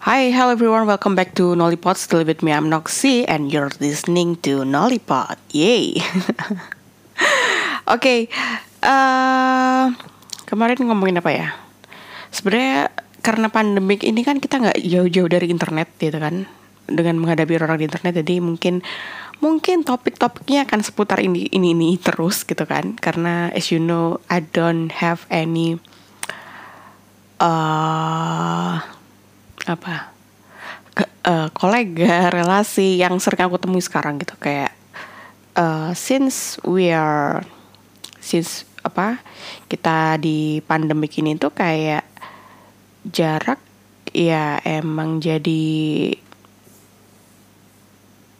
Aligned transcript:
Hi, 0.00 0.32
hello 0.32 0.56
everyone. 0.56 0.88
Welcome 0.88 1.12
back 1.12 1.36
to 1.36 1.52
Nollipod. 1.52 2.00
Still 2.00 2.24
with 2.24 2.40
me, 2.40 2.56
I'm 2.56 2.72
Noxy, 2.72 3.28
and 3.28 3.52
you're 3.52 3.68
listening 3.84 4.40
to 4.48 4.64
Nollipod. 4.64 5.36
Yay! 5.52 6.00
Oke, 6.00 6.24
okay, 7.84 8.20
uh, 8.80 9.92
kemarin 10.48 10.88
ngomongin 10.88 11.20
apa 11.20 11.30
ya? 11.36 11.52
Sebenarnya 12.32 12.88
karena 13.20 13.52
pandemik 13.52 14.00
ini 14.00 14.24
kan 14.24 14.40
kita 14.40 14.64
nggak 14.64 14.80
jauh-jauh 14.80 15.28
dari 15.28 15.52
internet 15.52 15.92
gitu 16.00 16.16
kan, 16.16 16.48
dengan 16.88 17.20
menghadapi 17.20 17.60
orang 17.60 17.84
di 17.84 17.92
internet. 17.92 18.24
Jadi 18.24 18.40
mungkin 18.40 18.80
mungkin 19.44 19.84
topik-topiknya 19.84 20.64
akan 20.64 20.80
seputar 20.80 21.20
ini 21.20 21.52
ini 21.52 21.76
ini 21.76 22.00
terus 22.00 22.48
gitu 22.48 22.64
kan. 22.64 22.96
Karena 22.96 23.52
as 23.52 23.68
you 23.68 23.76
know, 23.76 24.16
I 24.32 24.40
don't 24.40 24.88
have 24.96 25.28
any 25.28 25.76
uh, 27.36 28.80
apa? 29.66 30.12
Ke, 30.94 31.04
uh, 31.26 31.48
kolega 31.52 32.28
relasi 32.36 33.00
yang 33.00 33.18
sering 33.20 33.44
aku 33.44 33.60
temui 33.60 33.82
sekarang 33.82 34.20
gitu. 34.20 34.36
Kayak 34.40 34.72
uh, 35.58 35.92
since 35.92 36.56
we 36.64 36.92
are 36.94 37.44
since 38.20 38.68
apa 38.80 39.20
kita 39.68 40.16
di 40.16 40.64
pandemi 40.64 41.04
ini 41.20 41.36
tuh 41.36 41.52
kayak 41.52 42.04
jarak 43.04 43.60
ya 44.12 44.60
emang 44.64 45.20
jadi 45.20 46.14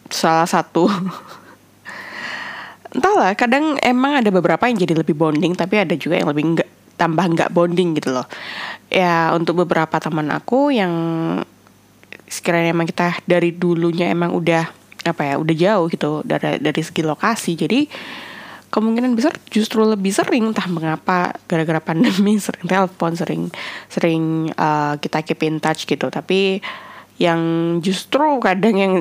salah 0.09 0.49
satu. 0.49 0.89
Entahlah 2.91 3.31
kadang 3.39 3.79
emang 3.79 4.19
ada 4.19 4.27
beberapa 4.27 4.67
yang 4.67 4.75
jadi 4.75 4.99
lebih 4.99 5.15
bonding 5.15 5.55
tapi 5.55 5.79
ada 5.79 5.95
juga 5.95 6.19
yang 6.19 6.27
lebih 6.27 6.43
enggak 6.43 6.69
tambah 7.01 7.25
nggak 7.33 7.49
bonding 7.49 7.97
gitu 7.97 8.13
loh 8.13 8.29
ya 8.91 9.31
untuk 9.31 9.63
beberapa 9.63 9.97
teman 10.03 10.27
aku 10.35 10.75
yang 10.75 10.93
sekiranya 12.27 12.75
emang 12.75 12.87
kita 12.87 13.23
dari 13.23 13.55
dulunya 13.55 14.11
emang 14.11 14.35
udah 14.35 14.67
apa 15.07 15.33
ya 15.33 15.35
udah 15.39 15.55
jauh 15.55 15.85
gitu 15.87 16.11
dari 16.27 16.59
dari 16.59 16.81
segi 16.83 17.01
lokasi. 17.01 17.55
Jadi 17.55 17.87
kemungkinan 18.71 19.15
besar 19.19 19.35
justru 19.51 19.83
lebih 19.83 20.15
sering 20.15 20.55
entah 20.55 20.67
mengapa 20.71 21.35
gara-gara 21.47 21.83
pandemi 21.91 22.39
sering 22.39 22.67
telepon 22.67 23.15
sering 23.15 23.51
sering 23.91 24.51
uh, 24.55 24.95
kita 24.99 25.23
keep 25.27 25.41
in 25.43 25.59
touch 25.59 25.87
gitu. 25.87 26.07
Tapi 26.11 26.59
yang 27.19 27.41
justru 27.83 28.39
kadang 28.39 28.75
yang 28.75 28.93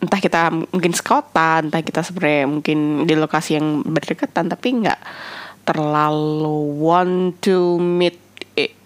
entah 0.00 0.20
kita 0.20 0.48
mungkin 0.52 0.92
sekota 0.96 1.60
entah 1.60 1.84
kita 1.84 2.00
sebenarnya 2.00 2.48
mungkin 2.48 3.04
di 3.04 3.14
lokasi 3.16 3.60
yang 3.60 3.84
berdekatan 3.84 4.48
tapi 4.48 4.80
nggak 4.80 5.00
terlalu 5.68 6.80
want 6.80 7.36
to 7.44 7.76
meet 7.76 8.16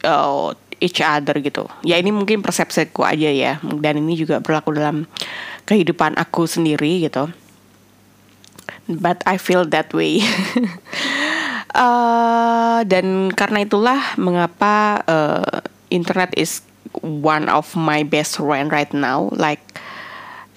uh, 0.04 0.52
each 0.82 1.00
other 1.00 1.38
gitu. 1.40 1.64
Ya 1.86 1.96
ini 1.96 2.10
mungkin 2.10 2.44
persepsiku 2.44 3.06
aja 3.06 3.30
ya. 3.30 3.52
Dan 3.62 4.04
ini 4.04 4.18
juga 4.18 4.40
berlaku 4.42 4.76
dalam 4.76 5.08
kehidupan 5.64 6.18
aku 6.20 6.44
sendiri 6.44 7.04
gitu. 7.06 7.30
But 8.84 9.24
I 9.24 9.40
feel 9.40 9.64
that 9.72 9.96
way. 9.96 10.20
uh, 11.72 12.84
dan 12.90 13.32
karena 13.32 13.64
itulah 13.64 14.00
mengapa 14.20 15.00
uh, 15.08 15.64
internet 15.88 16.36
is 16.36 16.60
one 17.00 17.48
of 17.48 17.72
my 17.72 18.04
best 18.04 18.36
friend 18.36 18.68
right 18.68 18.92
now. 18.92 19.32
Like 19.32 19.64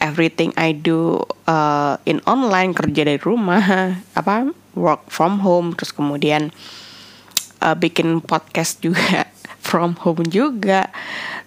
everything 0.03 0.53
I 0.59 0.75
do 0.75 1.23
uh, 1.50 1.97
in 2.05 2.22
online 2.30 2.75
kerja 2.75 3.08
dari 3.08 3.22
rumah 3.22 3.63
apa 4.19 4.52
work 4.78 5.09
from 5.09 5.41
home 5.41 5.73
terus 5.73 5.89
kemudian 5.89 6.53
uh, 7.61 7.75
bikin 7.77 8.22
podcast 8.22 8.81
juga 8.81 9.27
from 9.67 9.97
home 10.02 10.25
juga. 10.30 10.89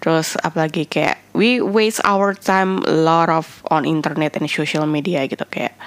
Terus 0.01 0.37
apalagi 0.41 0.85
kayak 0.89 1.21
we 1.33 1.61
waste 1.61 2.01
our 2.03 2.33
time 2.33 2.81
a 2.85 2.95
lot 2.95 3.29
of 3.29 3.63
on 3.69 3.85
internet 3.85 4.37
and 4.37 4.49
social 4.49 4.85
media 4.85 5.25
gitu. 5.29 5.43
Kayak 5.47 5.77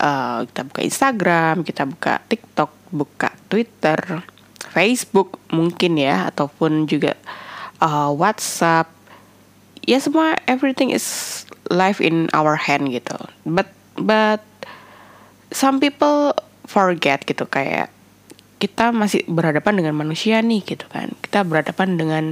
uh, 0.00 0.44
kita 0.48 0.62
buka 0.66 0.80
Instagram 0.82 1.54
kita 1.64 1.82
buka 1.88 2.14
TikTok 2.26 2.70
buka 2.92 3.28
Twitter 3.50 4.22
Facebook 4.70 5.40
mungkin 5.50 5.96
ya 5.96 6.28
ataupun 6.28 6.84
juga 6.84 7.16
uh, 7.80 8.12
WhatsApp. 8.12 8.90
Ya 9.86 10.02
semua 10.02 10.34
everything 10.50 10.90
is 10.90 11.46
live 11.70 12.02
in 12.02 12.26
our 12.34 12.58
hand 12.58 12.90
gitu. 12.90 13.16
But 13.46 13.70
but 13.94 14.42
some 15.54 15.78
people 15.78 16.34
forget 16.66 17.22
gitu 17.24 17.46
kayak 17.46 17.95
kita 18.56 18.92
masih 18.92 19.24
berhadapan 19.28 19.80
dengan 19.84 19.94
manusia 19.96 20.40
nih 20.40 20.64
gitu 20.64 20.86
kan. 20.88 21.12
Kita 21.20 21.44
berhadapan 21.44 22.00
dengan 22.00 22.24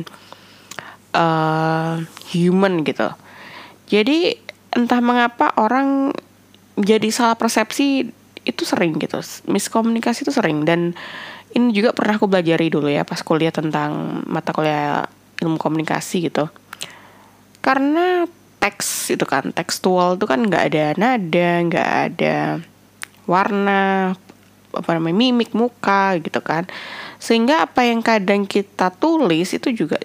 uh, 1.12 2.00
human 2.32 2.82
gitu. 2.84 3.12
Jadi 3.88 4.40
entah 4.74 5.00
mengapa 5.04 5.52
orang 5.60 6.10
jadi 6.80 7.08
salah 7.12 7.36
persepsi 7.36 8.08
itu 8.44 8.62
sering 8.64 8.96
gitu. 8.96 9.20
Miskomunikasi 9.48 10.24
itu 10.24 10.32
sering. 10.32 10.64
Dan 10.64 10.96
ini 11.54 11.70
juga 11.70 11.94
pernah 11.94 12.16
aku 12.18 12.26
pelajari 12.26 12.72
dulu 12.72 12.88
ya 12.90 13.06
pas 13.06 13.20
kuliah 13.22 13.54
tentang 13.54 14.24
mata 14.26 14.50
kuliah 14.50 15.06
ilmu 15.44 15.60
komunikasi 15.60 16.32
gitu. 16.32 16.48
Karena 17.60 18.24
teks 18.64 19.12
itu 19.12 19.28
kan 19.28 19.52
tekstual 19.52 20.16
itu 20.16 20.24
kan 20.24 20.40
nggak 20.40 20.64
ada 20.72 20.84
nada 20.96 21.50
nggak 21.68 21.90
ada 22.08 22.36
warna 23.28 24.16
apa 24.76 24.98
namanya 24.98 25.16
mimik 25.16 25.54
muka 25.54 26.18
gitu 26.20 26.42
kan. 26.44 26.68
Sehingga 27.22 27.64
apa 27.64 27.86
yang 27.86 28.04
kadang 28.04 28.44
kita 28.44 28.90
tulis 28.94 29.54
itu 29.54 29.70
juga 29.72 29.98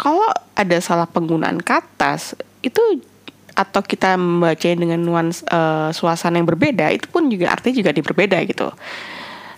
kalau 0.00 0.24
ada 0.56 0.80
salah 0.80 1.04
penggunaan 1.04 1.60
kata 1.60 2.16
itu 2.64 2.80
atau 3.52 3.84
kita 3.84 4.16
membaca 4.16 4.64
dengan 4.64 4.96
nuans 4.96 5.44
uh, 5.52 5.92
suasana 5.92 6.40
yang 6.40 6.48
berbeda 6.48 6.88
itu 6.88 7.04
pun 7.12 7.28
juga 7.28 7.52
artinya 7.52 7.76
juga 7.76 7.92
berbeda 7.92 8.40
gitu. 8.48 8.72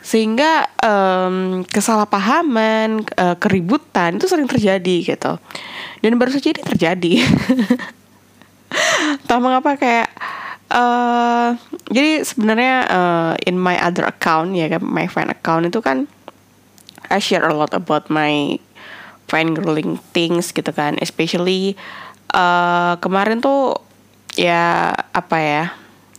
Sehingga 0.02 0.66
um, 0.82 1.62
kesalahpahaman 1.62 3.06
uh, 3.14 3.38
keributan 3.38 4.18
itu 4.18 4.26
sering 4.26 4.50
terjadi 4.50 5.14
gitu. 5.14 5.38
Dan 6.02 6.18
baru 6.18 6.34
saja 6.34 6.50
ini 6.50 6.62
terjadi. 6.66 7.12
Tak 9.28 9.38
mengapa 9.44 9.76
kayak 9.76 10.08
Uh, 10.72 11.52
jadi 11.92 12.24
sebenarnya 12.24 12.76
uh, 12.88 13.32
in 13.44 13.60
my 13.60 13.76
other 13.76 14.08
account 14.08 14.56
ya 14.56 14.72
kan 14.72 14.80
my 14.80 15.04
fan 15.04 15.28
account 15.28 15.68
itu 15.68 15.84
kan 15.84 16.08
I 17.12 17.20
share 17.20 17.44
a 17.44 17.52
lot 17.52 17.76
about 17.76 18.08
my 18.08 18.56
girling 19.28 20.00
things 20.16 20.48
gitu 20.56 20.72
kan. 20.72 20.96
Especially 20.96 21.76
uh, 22.32 22.96
kemarin 23.04 23.44
tuh 23.44 23.76
ya 24.32 24.96
apa 25.12 25.36
ya 25.36 25.64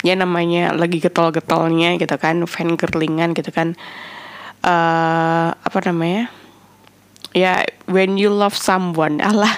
ya 0.05 0.13
namanya 0.13 0.69
lagi 0.77 1.01
getol-getolnya 1.01 1.97
gitu 1.97 2.13
kan 2.21 2.45
fan 2.45 2.77
girlingan 2.77 3.33
gitu 3.33 3.49
kan. 3.49 3.73
Uh, 4.61 5.49
apa 5.49 5.77
namanya? 5.89 6.29
Ya 7.33 7.65
when 7.89 8.21
you 8.21 8.29
love 8.29 8.53
someone 8.53 9.17
Allah 9.33 9.49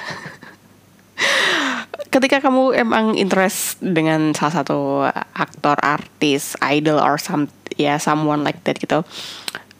ketika 2.15 2.39
kamu 2.39 2.71
emang 2.79 3.19
interest 3.19 3.75
dengan 3.83 4.31
salah 4.31 4.63
satu 4.63 5.03
aktor, 5.35 5.75
artis, 5.83 6.55
idol 6.63 6.95
or 7.03 7.19
some 7.19 7.51
ya 7.75 7.99
someone 7.99 8.47
like 8.47 8.63
that 8.63 8.79
gitu, 8.79 9.03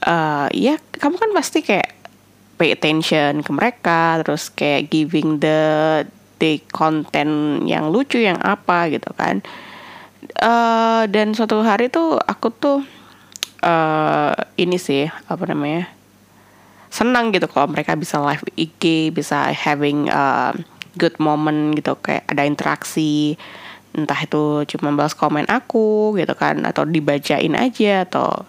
uh, 0.04 0.52
ya 0.52 0.76
kamu 1.00 1.16
kan 1.16 1.32
pasti 1.32 1.64
kayak 1.64 1.96
pay 2.60 2.76
attention 2.76 3.40
ke 3.40 3.52
mereka, 3.56 4.20
terus 4.20 4.52
kayak 4.52 4.92
giving 4.92 5.40
the 5.40 5.60
the 6.44 6.60
content 6.76 7.64
yang 7.64 7.88
lucu 7.88 8.20
yang 8.20 8.36
apa 8.44 8.92
gitu 8.92 9.16
kan. 9.16 9.40
Uh, 10.36 11.08
dan 11.08 11.32
suatu 11.32 11.64
hari 11.64 11.88
tuh 11.88 12.20
aku 12.20 12.52
tuh 12.52 12.84
uh, 13.64 14.36
ini 14.60 14.76
sih 14.76 15.08
apa 15.08 15.48
namanya 15.48 15.88
senang 16.92 17.32
gitu 17.32 17.48
kalau 17.48 17.72
mereka 17.72 17.96
bisa 17.96 18.20
live 18.20 18.44
IG, 18.60 19.16
bisa 19.16 19.52
having 19.56 20.12
uh, 20.12 20.52
good 20.98 21.16
moment 21.20 21.76
gitu 21.76 21.96
kayak 22.00 22.26
ada 22.32 22.44
interaksi 22.48 23.40
entah 23.96 24.20
itu 24.20 24.68
cuma 24.76 24.92
balas 24.92 25.16
komen 25.16 25.48
aku 25.48 26.20
gitu 26.20 26.36
kan 26.36 26.68
atau 26.68 26.84
dibacain 26.84 27.56
aja 27.56 28.04
atau 28.04 28.44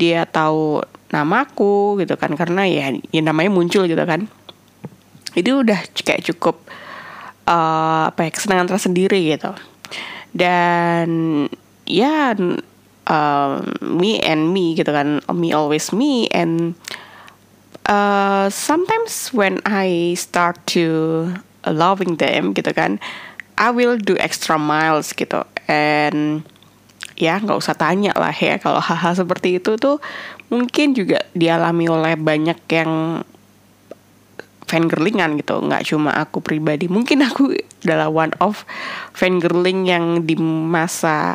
dia 0.00 0.24
tahu 0.24 0.80
namaku 1.12 2.00
gitu 2.00 2.16
kan 2.16 2.32
karena 2.36 2.64
ya, 2.64 2.94
ya 3.12 3.20
namanya 3.20 3.52
muncul 3.52 3.84
gitu 3.84 4.00
kan. 4.04 4.28
Itu 5.36 5.60
udah 5.60 5.80
kayak 5.92 6.24
cukup 6.32 6.64
uh, 7.44 8.08
apa 8.08 8.28
ya 8.28 8.30
kesenangan 8.32 8.68
tersendiri 8.70 9.36
gitu. 9.36 9.52
Dan 10.32 11.08
ya 11.84 12.36
uh, 13.08 13.52
me 13.80 14.20
and 14.20 14.52
me 14.52 14.76
gitu 14.76 14.88
kan 14.92 15.24
me 15.32 15.52
always 15.52 15.90
me 15.92 16.28
and 16.32 16.76
uh, 17.88 18.46
sometimes 18.52 19.32
when 19.32 19.58
I 19.64 20.14
start 20.16 20.60
to 20.76 21.32
loving 21.72 22.16
them 22.20 22.56
gitu 22.56 22.72
kan 22.72 22.96
I 23.58 23.74
will 23.74 23.98
do 23.98 24.14
extra 24.22 24.54
miles 24.54 25.10
gitu. 25.10 25.42
And 25.66 26.46
ya 27.18 27.42
nggak 27.42 27.58
usah 27.58 27.74
tanya 27.74 28.14
lah 28.14 28.30
ya 28.30 28.62
kalau 28.62 28.78
hal-hal 28.78 29.18
seperti 29.18 29.58
itu 29.58 29.74
tuh 29.74 29.98
mungkin 30.46 30.94
juga 30.94 31.26
dialami 31.34 31.90
oleh 31.90 32.14
banyak 32.14 32.62
yang 32.70 32.92
fangirlingan 34.70 35.42
gitu. 35.42 35.58
Nggak 35.58 35.90
cuma 35.90 36.14
aku 36.14 36.38
pribadi 36.38 36.86
mungkin 36.86 37.26
aku 37.26 37.58
adalah 37.82 38.06
one 38.06 38.32
of 38.38 38.62
fangirling 39.10 39.90
yang 39.90 40.22
di 40.22 40.38
masa 40.38 41.34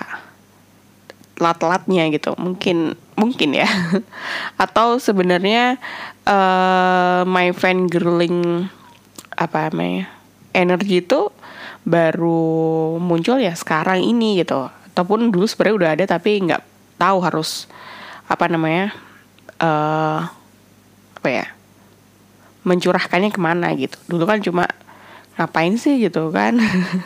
telat-telatnya 1.35 2.07
gitu. 2.15 2.39
Mungkin 2.39 2.95
mungkin 3.19 3.51
ya. 3.51 3.67
Atau 4.63 4.95
sebenarnya 5.03 5.75
uh, 6.23 7.27
my 7.27 7.51
fangirling 7.51 8.71
apa 9.35 9.67
namanya 9.67 10.12
energi 10.53 11.03
itu 11.03 11.33
baru 11.83 12.95
muncul 13.01 13.41
ya 13.41 13.53
sekarang 13.57 14.01
ini 14.01 14.39
gitu. 14.39 14.69
Ataupun 14.93 15.33
dulu 15.33 15.49
sebenarnya 15.49 15.75
udah 15.75 15.89
ada 15.99 16.05
tapi 16.07 16.31
nggak 16.45 16.63
tahu 17.01 17.17
harus 17.25 17.65
apa 18.29 18.47
namanya 18.47 18.95
uh, 19.59 20.29
apa 21.19 21.27
ya 21.27 21.45
mencurahkannya 22.63 23.33
ke 23.33 23.41
mana 23.41 23.73
gitu. 23.75 23.97
Dulu 24.07 24.23
kan 24.23 24.39
cuma 24.39 24.65
ngapain 25.35 25.75
sih 25.75 25.99
gitu 25.99 26.31
kan. 26.31 26.55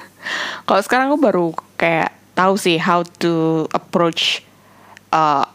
Kalau 0.68 0.82
sekarang 0.84 1.10
aku 1.10 1.20
baru 1.24 1.46
kayak 1.80 2.14
tahu 2.38 2.54
sih 2.60 2.78
how 2.78 3.02
to 3.18 3.66
approach 3.74 4.46
uh, 5.10 5.48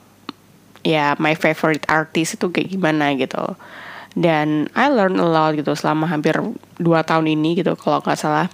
ya 0.83 0.91
yeah, 0.91 1.11
my 1.23 1.39
favorite 1.39 1.87
artist 1.87 2.35
itu 2.35 2.50
kayak 2.50 2.75
gimana 2.75 3.15
gitu 3.15 3.55
dan 4.12 4.69
I 4.76 4.93
learn 4.93 5.17
a 5.17 5.26
lot 5.26 5.56
gitu 5.56 5.73
selama 5.73 6.05
hampir 6.09 6.37
dua 6.76 7.00
tahun 7.05 7.32
ini 7.32 7.61
gitu 7.61 7.73
kalau 7.76 8.05
nggak 8.05 8.19
salah. 8.19 8.49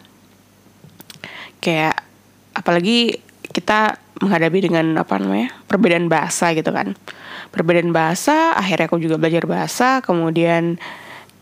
Kayak 1.58 1.98
apalagi 2.54 3.18
kita 3.50 3.98
menghadapi 4.22 4.70
dengan 4.70 4.98
apa 4.98 5.18
namanya 5.18 5.50
perbedaan 5.66 6.06
bahasa 6.06 6.54
gitu 6.54 6.70
kan. 6.70 6.94
Perbedaan 7.50 7.90
bahasa 7.90 8.54
akhirnya 8.54 8.86
aku 8.86 9.02
juga 9.02 9.16
belajar 9.18 9.48
bahasa 9.48 9.98
kemudian 10.04 10.78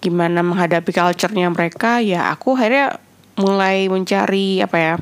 gimana 0.01 0.45
menghadapi 0.45 0.93
culture-nya 0.93 1.51
mereka 1.51 1.99
ya 2.05 2.31
aku 2.31 2.55
akhirnya 2.55 3.01
mulai 3.37 3.89
mencari 3.91 4.62
apa 4.65 4.77
ya 4.77 4.95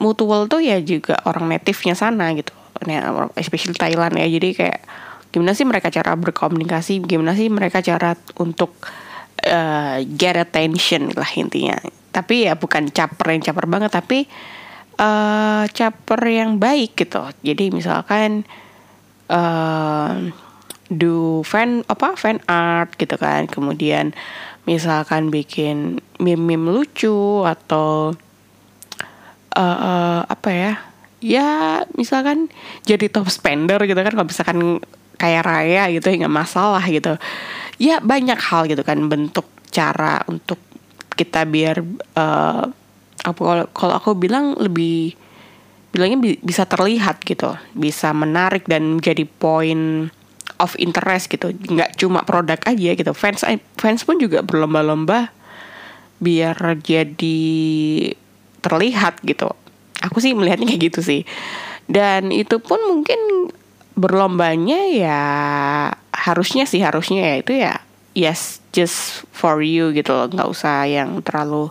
mutual 0.00 0.48
tuh 0.48 0.64
ya 0.64 0.80
juga 0.82 1.20
orang 1.24 1.48
native-nya 1.52 1.94
sana 1.96 2.32
gitu. 2.34 2.52
Nah, 2.82 3.30
especially 3.38 3.78
Thailand 3.78 4.18
ya 4.18 4.26
jadi 4.26 4.48
kayak 4.52 4.80
gimana 5.32 5.56
sih 5.56 5.64
mereka 5.64 5.88
cara 5.88 6.12
berkomunikasi? 6.14 7.02
Gimana 7.02 7.32
sih 7.32 7.48
mereka 7.48 7.80
cara 7.80 8.14
untuk 8.36 8.76
uh, 9.48 9.98
get 10.04 10.36
attention 10.36 11.10
lah 11.16 11.28
intinya. 11.34 11.80
Tapi 12.12 12.46
ya 12.46 12.54
bukan 12.54 12.92
caper 12.92 13.32
yang 13.32 13.42
caper 13.42 13.66
banget 13.66 13.90
tapi 13.90 14.28
uh, 15.00 15.64
caper 15.72 16.20
yang 16.28 16.60
baik 16.60 16.94
gitu. 16.94 17.24
Jadi 17.40 17.72
misalkan 17.72 18.44
uh, 19.32 20.28
do 20.92 21.40
fan 21.48 21.80
apa 21.88 22.14
fan 22.20 22.38
art 22.44 22.92
gitu 23.00 23.16
kan. 23.16 23.48
Kemudian 23.48 24.12
misalkan 24.68 25.32
bikin 25.32 25.98
meme-meme 26.20 26.70
lucu 26.70 27.42
atau 27.48 28.12
uh, 29.56 29.78
uh, 29.80 30.20
apa 30.28 30.50
ya? 30.52 30.72
Ya 31.22 31.50
misalkan 31.94 32.50
jadi 32.84 33.08
top 33.08 33.30
spender 33.30 33.78
gitu 33.86 33.96
kan. 33.96 34.12
Kalau 34.12 34.26
misalkan 34.26 34.82
kayak 35.22 35.46
raya 35.46 35.86
gitu 35.94 36.10
ya 36.10 36.26
nggak 36.26 36.34
masalah 36.34 36.82
gitu. 36.90 37.14
Ya 37.78 38.02
banyak 38.02 38.38
hal 38.42 38.66
gitu 38.66 38.82
kan 38.82 38.98
bentuk 39.06 39.46
cara 39.70 40.26
untuk 40.26 40.58
kita 41.14 41.46
biar 41.46 41.78
uh, 42.18 42.66
apa 43.22 43.40
kalau 43.70 43.94
aku 43.94 44.18
bilang 44.18 44.58
lebih 44.58 45.14
bilangnya 45.94 46.18
bisa 46.42 46.66
terlihat 46.66 47.22
gitu 47.22 47.54
bisa 47.76 48.10
menarik 48.10 48.66
dan 48.66 48.98
menjadi 48.98 49.22
poin 49.22 50.10
of 50.58 50.74
interest 50.82 51.30
gitu. 51.30 51.54
Nggak 51.54 51.94
cuma 52.02 52.26
produk 52.26 52.58
aja 52.66 52.90
gitu 52.98 53.12
fans 53.14 53.46
fans 53.78 54.02
pun 54.02 54.18
juga 54.18 54.42
berlomba-lomba 54.42 55.30
biar 56.18 56.58
jadi 56.82 57.38
terlihat 58.62 59.22
gitu. 59.22 59.50
Aku 60.02 60.18
sih 60.18 60.34
melihatnya 60.34 60.66
kayak 60.66 60.82
gitu 60.90 61.00
sih. 61.02 61.22
Dan 61.86 62.30
itu 62.34 62.58
pun 62.62 62.78
mungkin 62.86 63.50
berlombanya 63.92 64.88
ya 64.88 65.22
harusnya 66.12 66.64
sih 66.64 66.80
harusnya 66.80 67.20
ya 67.20 67.34
itu 67.40 67.52
ya 67.56 67.74
yes 68.16 68.62
just 68.72 69.24
for 69.32 69.60
you 69.60 69.92
gitu 69.92 70.12
loh. 70.12 70.26
Nggak 70.28 70.48
usah 70.48 70.88
yang 70.88 71.20
terlalu 71.22 71.68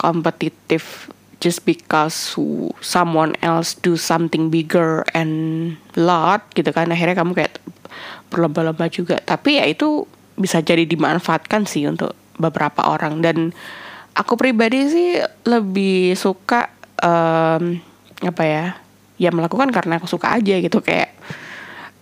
kompetitif. 0.00 1.12
Just 1.44 1.68
because 1.68 2.32
someone 2.80 3.36
else 3.44 3.76
do 3.76 4.00
something 4.00 4.48
bigger 4.48 5.04
and 5.12 5.76
lot 5.92 6.40
gitu 6.56 6.72
kan 6.72 6.88
akhirnya 6.88 7.12
kamu 7.12 7.36
kayak 7.36 7.60
berlomba-lomba 8.32 8.88
juga. 8.88 9.20
Tapi 9.20 9.60
ya 9.60 9.68
itu 9.68 10.08
bisa 10.40 10.64
jadi 10.64 10.88
dimanfaatkan 10.88 11.68
sih 11.68 11.84
untuk 11.84 12.16
beberapa 12.40 12.88
orang. 12.88 13.20
Dan 13.20 13.52
aku 14.16 14.40
pribadi 14.40 14.88
sih 14.88 15.20
lebih 15.44 16.16
suka 16.16 16.72
um, 17.04 17.76
apa 18.24 18.42
ya 18.48 18.66
ya 19.20 19.30
melakukan 19.30 19.70
karena 19.70 20.02
aku 20.02 20.10
suka 20.10 20.34
aja 20.34 20.58
gitu 20.58 20.82
kayak 20.82 21.14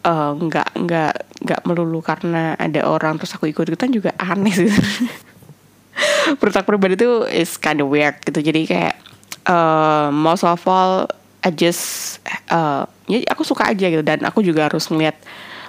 uh, 0.06 0.32
nggak 0.36 0.68
nggak 0.76 1.14
nggak 1.42 1.60
melulu 1.66 2.00
karena 2.00 2.54
ada 2.58 2.86
orang 2.86 3.18
terus 3.18 3.34
aku 3.34 3.50
ikut 3.50 3.66
ikutan 3.68 3.90
juga 3.90 4.10
aneh 4.18 4.52
sih. 4.52 4.70
Menurut 6.40 6.64
pribadi 6.64 6.94
itu 6.96 7.28
is 7.28 7.60
kind 7.60 7.82
of 7.84 7.90
weird 7.92 8.16
gitu. 8.24 8.40
Jadi 8.40 8.64
kayak 8.64 8.94
uh, 9.46 10.08
most 10.08 10.46
of 10.46 10.62
all 10.64 11.04
I 11.42 11.50
just 11.50 12.18
uh, 12.48 12.86
ya 13.10 13.18
aku 13.28 13.42
suka 13.44 13.68
aja 13.70 13.86
gitu. 13.90 14.02
Dan 14.02 14.24
aku 14.24 14.40
juga 14.40 14.70
harus 14.70 14.88
ngeliat 14.88 15.18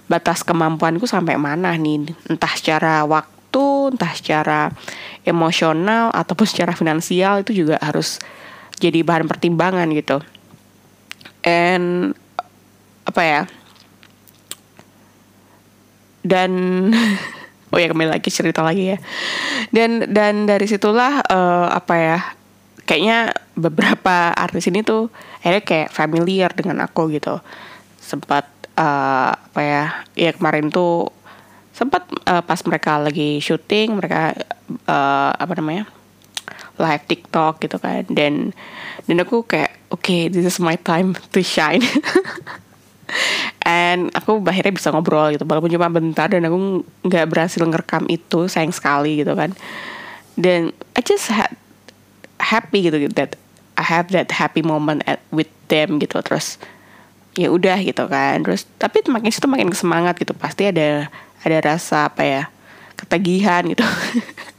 batas 0.07 0.45
kemampuanku 0.45 1.03
sampai 1.09 1.35
mana 1.35 1.75
nih. 1.75 2.13
Entah 2.29 2.53
secara 2.55 3.03
waktu 3.03 3.93
entah 3.93 4.13
secara 4.15 4.71
emosional 5.27 6.09
ataupun 6.15 6.47
secara 6.47 6.71
finansial 6.73 7.43
itu 7.43 7.65
juga 7.65 7.77
harus 7.83 8.21
jadi 8.79 9.05
bahan 9.05 9.29
pertimbangan 9.29 9.87
gitu 9.93 10.23
and 11.43 12.17
apa 13.07 13.21
ya? 13.21 13.41
Dan 16.23 16.51
oh 17.71 17.79
ya 17.79 17.87
kembali 17.91 18.09
lagi 18.15 18.31
cerita 18.31 18.63
lagi 18.63 18.95
ya. 18.95 18.97
Dan 19.69 20.09
dan 20.11 20.47
dari 20.47 20.65
situlah 20.65 21.23
uh, 21.27 21.67
apa 21.71 21.95
ya 21.95 22.19
kayaknya 22.83 23.31
beberapa 23.55 24.33
artis 24.33 24.67
ini 24.67 24.83
tuh 24.83 25.07
akhirnya 25.39 25.63
kayak 25.63 25.89
familiar 25.91 26.49
dengan 26.55 26.83
aku 26.83 27.11
gitu. 27.11 27.39
Sempat 27.99 28.47
uh, 28.79 29.31
apa 29.31 29.61
ya 29.61 29.83
ya 30.15 30.31
kemarin 30.33 30.71
tuh 30.73 31.11
sempat 31.73 32.05
uh, 32.29 32.45
pas 32.45 32.61
mereka 32.69 33.01
lagi 33.01 33.41
syuting 33.41 33.97
mereka 33.97 34.37
uh, 34.85 35.33
apa 35.33 35.53
namanya 35.57 35.89
live 36.77 37.03
TikTok 37.05 37.61
gitu 37.61 37.77
kan. 37.77 38.05
Dan 38.09 38.55
dan 39.05 39.15
aku 39.21 39.45
kayak 39.45 39.77
oke 39.93 40.01
okay, 40.01 40.31
this 40.31 40.45
is 40.45 40.57
my 40.57 40.77
time 40.79 41.13
to 41.33 41.39
shine. 41.45 41.83
And 43.63 44.09
aku 44.17 44.41
akhirnya 44.43 44.73
bisa 44.73 44.89
ngobrol 44.89 45.35
gitu 45.37 45.45
walaupun 45.45 45.69
cuma 45.69 45.87
bentar 45.87 46.27
dan 46.27 46.43
aku 46.49 46.81
nggak 47.05 47.29
berhasil 47.29 47.61
ngerekam 47.61 48.09
itu 48.09 48.49
sayang 48.49 48.73
sekali 48.73 49.21
gitu 49.21 49.37
kan. 49.37 49.53
Dan 50.33 50.73
I 50.97 51.01
just 51.05 51.29
had 51.29 51.53
happy 52.41 52.89
gitu 52.89 53.07
that 53.13 53.37
I 53.77 53.85
have 53.85 54.09
that 54.11 54.33
happy 54.33 54.65
moment 54.65 55.05
at 55.05 55.21
with 55.29 55.49
them 55.69 56.01
gitu 56.01 56.19
terus 56.25 56.57
ya 57.37 57.53
udah 57.53 57.77
gitu 57.85 58.09
kan. 58.09 58.41
Terus 58.41 58.65
tapi 58.81 59.05
makin 59.05 59.29
situ 59.29 59.45
makin 59.45 59.69
semangat 59.77 60.17
gitu 60.17 60.33
pasti 60.33 60.67
ada 60.67 61.07
ada 61.43 61.57
rasa 61.59 62.09
apa 62.09 62.23
ya 62.23 62.43
ketagihan 62.97 63.67
gitu 63.67 63.83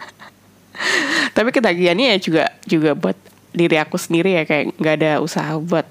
tapi 1.37 1.49
ketagihannya 1.55 2.15
ya 2.15 2.19
juga 2.19 2.45
juga 2.67 2.91
buat 2.95 3.19
diri 3.55 3.79
aku 3.79 3.95
sendiri 3.95 4.35
ya 4.35 4.43
kayak 4.43 4.75
nggak 4.79 4.95
ada 4.99 5.13
usaha 5.23 5.55
buat 5.63 5.87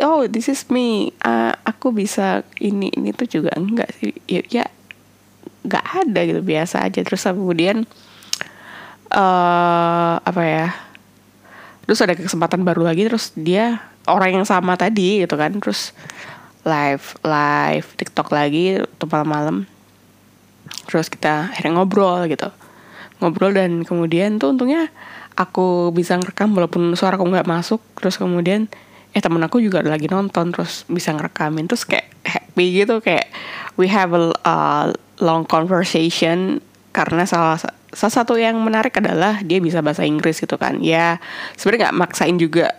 oh 0.00 0.24
this 0.26 0.48
is 0.48 0.64
me 0.72 1.12
uh, 1.22 1.52
aku 1.68 1.92
bisa 1.92 2.42
ini 2.58 2.88
ini 2.96 3.12
tuh 3.12 3.28
juga 3.28 3.52
enggak 3.54 3.92
sih. 4.00 4.16
Ya, 4.26 4.42
ya 4.48 4.66
nggak 5.62 5.86
ada 6.06 6.20
gitu 6.26 6.40
biasa 6.42 6.82
aja. 6.88 7.00
Terus 7.04 7.22
kemudian 7.22 7.84
uh, 9.12 10.14
apa 10.18 10.42
ya 10.42 10.68
terus 11.84 12.00
ada 12.00 12.16
kesempatan 12.16 12.64
baru 12.64 12.86
lagi 12.88 13.04
terus 13.04 13.34
dia 13.36 13.82
orang 14.08 14.42
yang 14.42 14.46
sama 14.48 14.74
tadi 14.74 15.22
gitu 15.22 15.36
kan. 15.36 15.52
Terus 15.60 15.92
live 16.62 17.18
live 17.26 17.86
TikTok 17.98 18.30
lagi 18.30 18.80
malam-malam 19.02 19.66
terus 20.86 21.10
kita 21.10 21.50
akhirnya 21.50 21.78
ngobrol 21.78 22.22
gitu 22.30 22.50
ngobrol 23.22 23.54
dan 23.54 23.86
kemudian 23.86 24.42
tuh 24.42 24.50
untungnya 24.50 24.90
aku 25.38 25.94
bisa 25.94 26.18
ngerekam 26.18 26.52
walaupun 26.52 26.92
suara 26.98 27.16
aku 27.16 27.24
nggak 27.30 27.48
masuk. 27.48 27.80
Terus 27.96 28.18
kemudian 28.18 28.68
eh 29.12 29.20
temen 29.20 29.40
aku 29.44 29.60
juga 29.62 29.84
lagi 29.84 30.10
nonton 30.10 30.50
terus 30.50 30.84
bisa 30.90 31.14
ngerekamin. 31.14 31.70
Terus 31.70 31.86
kayak 31.86 32.10
happy 32.26 32.84
gitu 32.84 32.98
kayak 32.98 33.30
we 33.78 33.86
have 33.86 34.12
a 34.12 34.34
uh, 34.44 34.86
long 35.22 35.46
conversation. 35.46 36.60
Karena 36.92 37.24
salah 37.24 37.56
salah 37.92 38.14
satu 38.20 38.36
yang 38.36 38.60
menarik 38.60 38.98
adalah 39.00 39.40
dia 39.40 39.62
bisa 39.62 39.80
bahasa 39.80 40.04
Inggris 40.04 40.42
gitu 40.42 40.58
kan. 40.60 40.82
Ya 40.82 41.22
sebenarnya 41.56 41.88
nggak 41.88 41.98
maksain 42.02 42.36
juga 42.36 42.76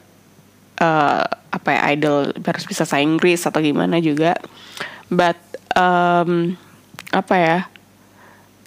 uh, 0.83 1.23
apa 1.53 1.69
ya 1.69 1.81
idol 1.93 2.33
harus 2.33 2.65
bisa 2.65 2.85
bahasa 2.85 3.01
Inggris 3.01 3.41
atau 3.45 3.61
gimana 3.61 3.97
juga. 4.03 4.37
But 5.09 5.37
um, 5.77 6.57
apa 7.13 7.35
ya 7.37 7.57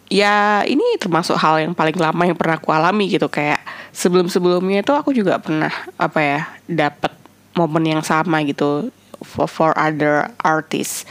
ya 0.06 0.62
ini 0.66 0.98
termasuk 1.02 1.34
hal 1.38 1.58
yang 1.62 1.74
paling 1.74 1.96
lama 1.98 2.22
yang 2.26 2.38
pernah 2.38 2.56
aku 2.58 2.70
alami 2.70 3.10
gitu. 3.10 3.26
Kayak 3.30 3.62
sebelum 3.90 4.30
sebelumnya 4.30 4.82
itu 4.82 4.92
aku 4.94 5.10
juga 5.14 5.38
pernah 5.38 5.72
apa 5.98 6.20
ya 6.22 6.40
dapat 6.66 7.12
momen 7.56 7.84
yang 7.88 8.02
sama 8.04 8.42
gitu 8.44 8.90
for, 9.22 9.48
for 9.48 9.70
other 9.74 10.30
artists. 10.42 11.08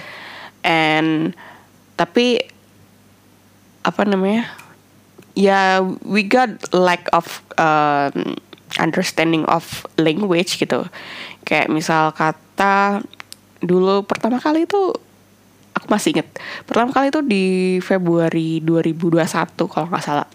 And 0.65 1.35
tapi 1.95 2.41
apa 3.85 4.01
namanya 4.03 4.49
ya 5.37 5.83
we 6.01 6.25
got 6.25 6.49
lack 6.73 7.05
of 7.13 7.43
um, 7.61 8.33
understanding 8.79 9.45
of 9.45 9.85
language 9.99 10.57
gitu. 10.57 10.87
Kayak 11.45 11.69
misal 11.69 12.11
kata 12.15 13.05
dulu 13.61 14.05
pertama 14.05 14.37
kali 14.37 14.67
itu 14.67 14.93
aku 15.75 15.91
masih 15.91 16.15
inget 16.15 16.27
pertama 16.63 16.95
kali 16.95 17.11
itu 17.11 17.19
di 17.19 17.45
Februari 17.83 18.63
2021 18.63 19.27
kalau 19.67 19.87
nggak 19.91 20.05
salah. 20.05 20.27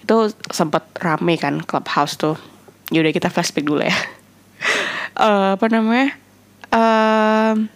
Itu 0.00 0.32
sempat 0.48 0.88
rame 0.96 1.36
kan 1.36 1.60
clubhouse 1.60 2.16
tuh. 2.16 2.40
Yaudah 2.88 3.12
kita 3.12 3.28
flashback 3.28 3.68
dulu 3.68 3.84
ya. 3.84 3.94
Uh, 5.12 5.52
apa 5.60 5.66
namanya? 5.68 6.16
Uh, 6.72 7.68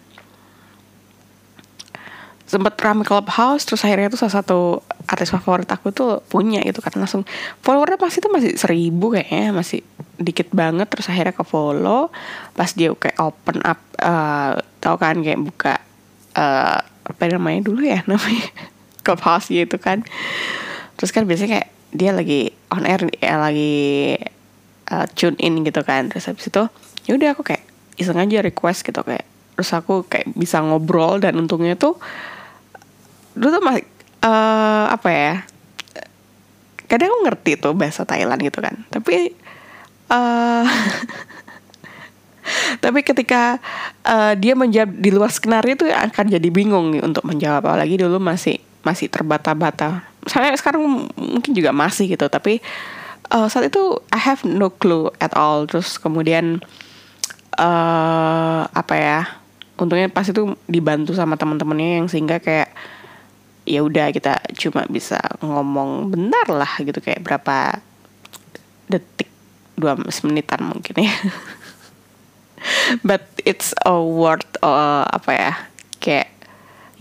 sempat 2.49 2.77
rame 2.81 3.05
clubhouse 3.05 3.65
terus 3.65 3.81
akhirnya 3.85 4.13
tuh 4.13 4.21
salah 4.21 4.45
satu 4.45 4.61
artis 5.09 5.33
favorit 5.33 5.69
aku 5.69 5.93
tuh 5.93 6.25
punya 6.33 6.65
gitu 6.65 6.81
kan. 6.81 6.97
Langsung 6.97 7.29
followernya 7.61 8.01
pasti 8.01 8.25
tuh 8.25 8.33
masih 8.33 8.57
seribu 8.57 9.13
kayaknya 9.13 9.53
masih 9.53 9.85
dikit 10.17 10.49
banget 10.53 10.89
terus 10.89 11.11
akhirnya 11.13 11.37
ke 11.37 11.45
follow 11.45 12.09
pas 12.55 12.71
dia 12.73 12.95
kayak 12.95 13.19
open 13.19 13.59
up 13.67 13.81
uh, 13.99 14.55
tau 14.79 14.97
kan 14.97 15.19
kayak 15.19 15.41
buka 15.43 15.83
uh, 16.37 16.79
apa 16.83 17.23
namanya 17.29 17.61
dulu 17.67 17.83
ya 17.83 18.05
namanya 18.11 18.47
clubhouse 19.03 19.51
gitu 19.51 19.77
kan. 19.79 20.07
Terus 20.99 21.11
kan 21.11 21.25
biasanya 21.27 21.61
kayak 21.61 21.69
dia 21.93 22.11
lagi 22.15 22.53
on 22.73 22.89
air 22.89 23.05
ya 23.21 23.37
lagi 23.37 24.17
uh, 24.89 25.07
tune 25.13 25.37
in 25.41 25.65
gitu 25.67 25.83
kan. 25.85 26.09
Terus 26.09 26.29
habis 26.31 26.49
itu 26.49 26.63
ya 27.09 27.13
udah 27.19 27.35
aku 27.35 27.43
kayak 27.43 27.65
iseng 28.01 28.19
aja 28.19 28.41
request 28.41 28.89
gitu 28.89 29.05
kayak 29.05 29.27
terus 29.53 29.69
aku 29.77 30.09
kayak 30.09 30.33
bisa 30.33 30.65
ngobrol 30.65 31.21
dan 31.21 31.37
untungnya 31.37 31.77
tuh 31.77 32.01
dulu 33.37 33.61
tuh 33.61 33.63
masih 33.63 33.85
uh, 34.25 34.89
apa 34.89 35.09
ya 35.13 35.35
kadang 36.89 37.09
aku 37.09 37.21
ngerti 37.25 37.53
tuh 37.57 37.73
bahasa 37.73 38.05
Thailand 38.05 38.45
gitu 38.45 38.61
kan. 38.61 38.85
Tapi 38.93 39.33
uh, 40.13 40.69
tapi 42.83 43.07
ketika 43.07 43.63
uh, 44.03 44.35
dia 44.35 44.59
menjawab 44.59 44.91
di 44.99 45.11
luar 45.15 45.31
skenario 45.31 45.79
itu 45.79 45.87
akan 45.87 46.27
jadi 46.31 46.49
bingung 46.51 46.95
nih 46.95 47.03
untuk 47.03 47.23
menjawab. 47.27 47.63
Apalagi 47.71 48.01
dulu 48.01 48.19
masih 48.19 48.59
masih 48.83 49.07
terbata-bata. 49.07 50.03
Saya 50.27 50.55
sekarang 50.59 51.07
mungkin 51.15 51.53
juga 51.55 51.71
masih 51.71 52.11
gitu. 52.11 52.27
Tapi 52.27 52.59
uh, 53.31 53.47
saat 53.47 53.71
itu 53.71 54.03
I 54.11 54.19
have 54.19 54.43
no 54.43 54.75
clue 54.75 55.11
at 55.23 55.35
all. 55.39 55.71
Terus 55.71 55.99
kemudian 55.99 56.59
uh, 57.59 58.63
apa 58.67 58.95
ya 58.99 59.21
untungnya 59.79 60.11
pas 60.11 60.27
itu 60.27 60.55
dibantu 60.67 61.15
sama 61.15 61.39
teman-temannya 61.39 62.03
yang 62.03 62.07
sehingga 62.07 62.39
kayak 62.39 62.71
ya 63.63 63.79
udah 63.83 64.11
kita 64.11 64.43
cuma 64.59 64.83
bisa 64.91 65.23
ngomong 65.39 66.11
bentar 66.11 66.47
lah 66.51 66.73
gitu. 66.83 66.99
Kayak 66.99 67.23
berapa 67.23 67.79
detik 68.91 69.31
dua 69.79 69.97
menitan 69.97 70.69
mungkin 70.69 70.95
ya 71.01 71.11
but 73.07 73.27
it's 73.43 73.75
a 73.87 73.97
word 73.97 74.45
uh, 74.63 75.07
apa 75.09 75.31
ya 75.33 75.53
kayak 76.03 76.29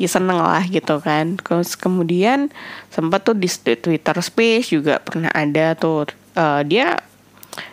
ya 0.01 0.09
seneng 0.09 0.41
lah 0.41 0.65
gitu 0.65 0.97
kan. 0.97 1.37
Terus 1.37 1.77
kemudian 1.77 2.49
sempat 2.89 3.21
tuh 3.21 3.37
di 3.37 3.45
Twitter 3.51 4.17
Space 4.21 4.73
juga 4.73 4.97
pernah 4.97 5.29
ada 5.29 5.77
tuh 5.77 6.09
uh, 6.33 6.65
dia 6.65 6.97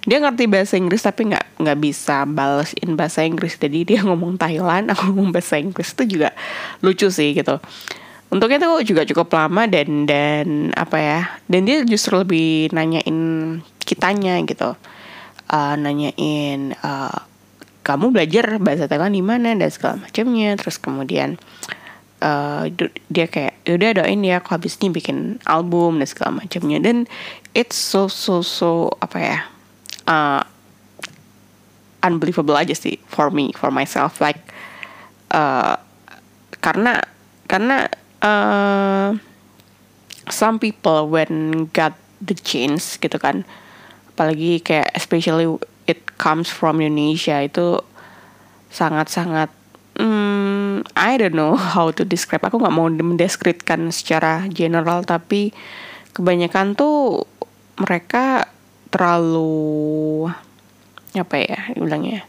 dia 0.04 0.18
ngerti 0.18 0.50
bahasa 0.50 0.74
Inggris 0.74 1.06
tapi 1.06 1.30
nggak 1.30 1.62
nggak 1.62 1.78
bisa 1.78 2.28
balesin 2.28 2.98
bahasa 2.98 3.24
Inggris. 3.24 3.56
Jadi 3.56 3.88
dia 3.88 4.00
ngomong 4.06 4.36
Thailand 4.36 4.92
aku 4.92 5.12
ngomong 5.12 5.32
bahasa 5.32 5.56
Inggris 5.56 5.96
itu 5.96 6.18
juga 6.18 6.36
lucu 6.84 7.08
sih 7.08 7.32
gitu. 7.32 7.56
Untuknya 8.28 8.60
tuh 8.60 8.84
juga 8.84 9.08
cukup 9.08 9.32
lama 9.32 9.64
dan 9.64 10.04
dan 10.04 10.68
apa 10.76 10.96
ya 11.00 11.20
dan 11.48 11.64
dia 11.64 11.80
justru 11.88 12.20
lebih 12.20 12.68
nanyain 12.76 13.16
kitanya 13.80 14.36
gitu. 14.44 14.76
Uh, 15.48 15.80
nanyain 15.80 16.76
uh, 16.84 17.24
kamu 17.88 18.12
belajar 18.12 18.60
bahasa 18.60 18.84
Thailand 18.84 19.16
di 19.16 19.24
mana 19.24 19.56
dan 19.56 19.72
segala 19.72 19.96
macamnya. 20.04 20.52
Terus 20.60 20.76
kemudian 20.76 21.40
uh, 22.20 22.68
dia 23.08 23.26
kayak 23.32 23.64
ya 23.64 23.72
udah 23.80 24.04
doain 24.04 24.20
ya 24.20 24.44
aku 24.44 24.52
habis 24.52 24.76
ini 24.84 24.92
bikin 24.92 25.40
album 25.48 25.96
dan 25.96 26.04
segala 26.04 26.44
macamnya. 26.44 26.84
Dan 26.84 27.08
it's 27.56 27.80
so 27.80 28.12
so 28.12 28.44
so 28.44 28.92
apa 29.00 29.16
ya 29.16 29.38
uh, 30.04 30.44
unbelievable 32.04 32.60
aja 32.60 32.76
sih 32.76 33.00
for 33.08 33.32
me 33.32 33.56
for 33.56 33.72
myself. 33.72 34.20
Like 34.20 34.44
uh, 35.32 35.80
karena 36.60 37.00
karena 37.48 37.88
uh, 38.20 39.16
some 40.28 40.60
people 40.60 41.08
when 41.08 41.64
got 41.72 41.96
the 42.20 42.36
chance 42.36 43.00
gitu 43.00 43.16
kan 43.16 43.48
apalagi 44.12 44.58
kayak 44.58 44.90
especially 44.98 45.46
it 45.88 46.04
comes 46.20 46.52
from 46.52 46.84
Indonesia 46.84 47.40
itu 47.40 47.80
sangat-sangat 48.68 49.48
hmm, 49.96 50.84
I 50.92 51.16
don't 51.16 51.34
know 51.34 51.56
how 51.74 51.88
to 51.90 52.04
describe. 52.04 52.44
Aku 52.44 52.60
nggak 52.60 52.74
mau 52.76 52.86
mendeskripsikan 52.92 53.88
secara 53.88 54.44
general 54.52 55.02
tapi 55.08 55.56
kebanyakan 56.12 56.76
tuh 56.76 57.24
mereka 57.80 58.46
terlalu 58.92 60.28
apa 61.16 61.36
ya 61.40 61.60
bilangnya 61.76 62.24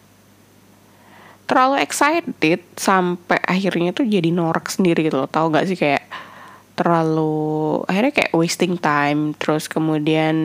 terlalu 1.50 1.82
excited 1.82 2.62
sampai 2.78 3.42
akhirnya 3.42 3.90
tuh 3.90 4.06
jadi 4.06 4.30
norak 4.30 4.70
sendiri 4.70 5.10
gitu 5.10 5.18
loh. 5.18 5.26
Tau 5.26 5.50
gak 5.50 5.66
sih 5.66 5.74
kayak 5.74 6.06
terlalu 6.78 7.82
akhirnya 7.90 8.14
kayak 8.14 8.38
wasting 8.38 8.78
time 8.78 9.34
terus 9.36 9.66
kemudian 9.66 10.38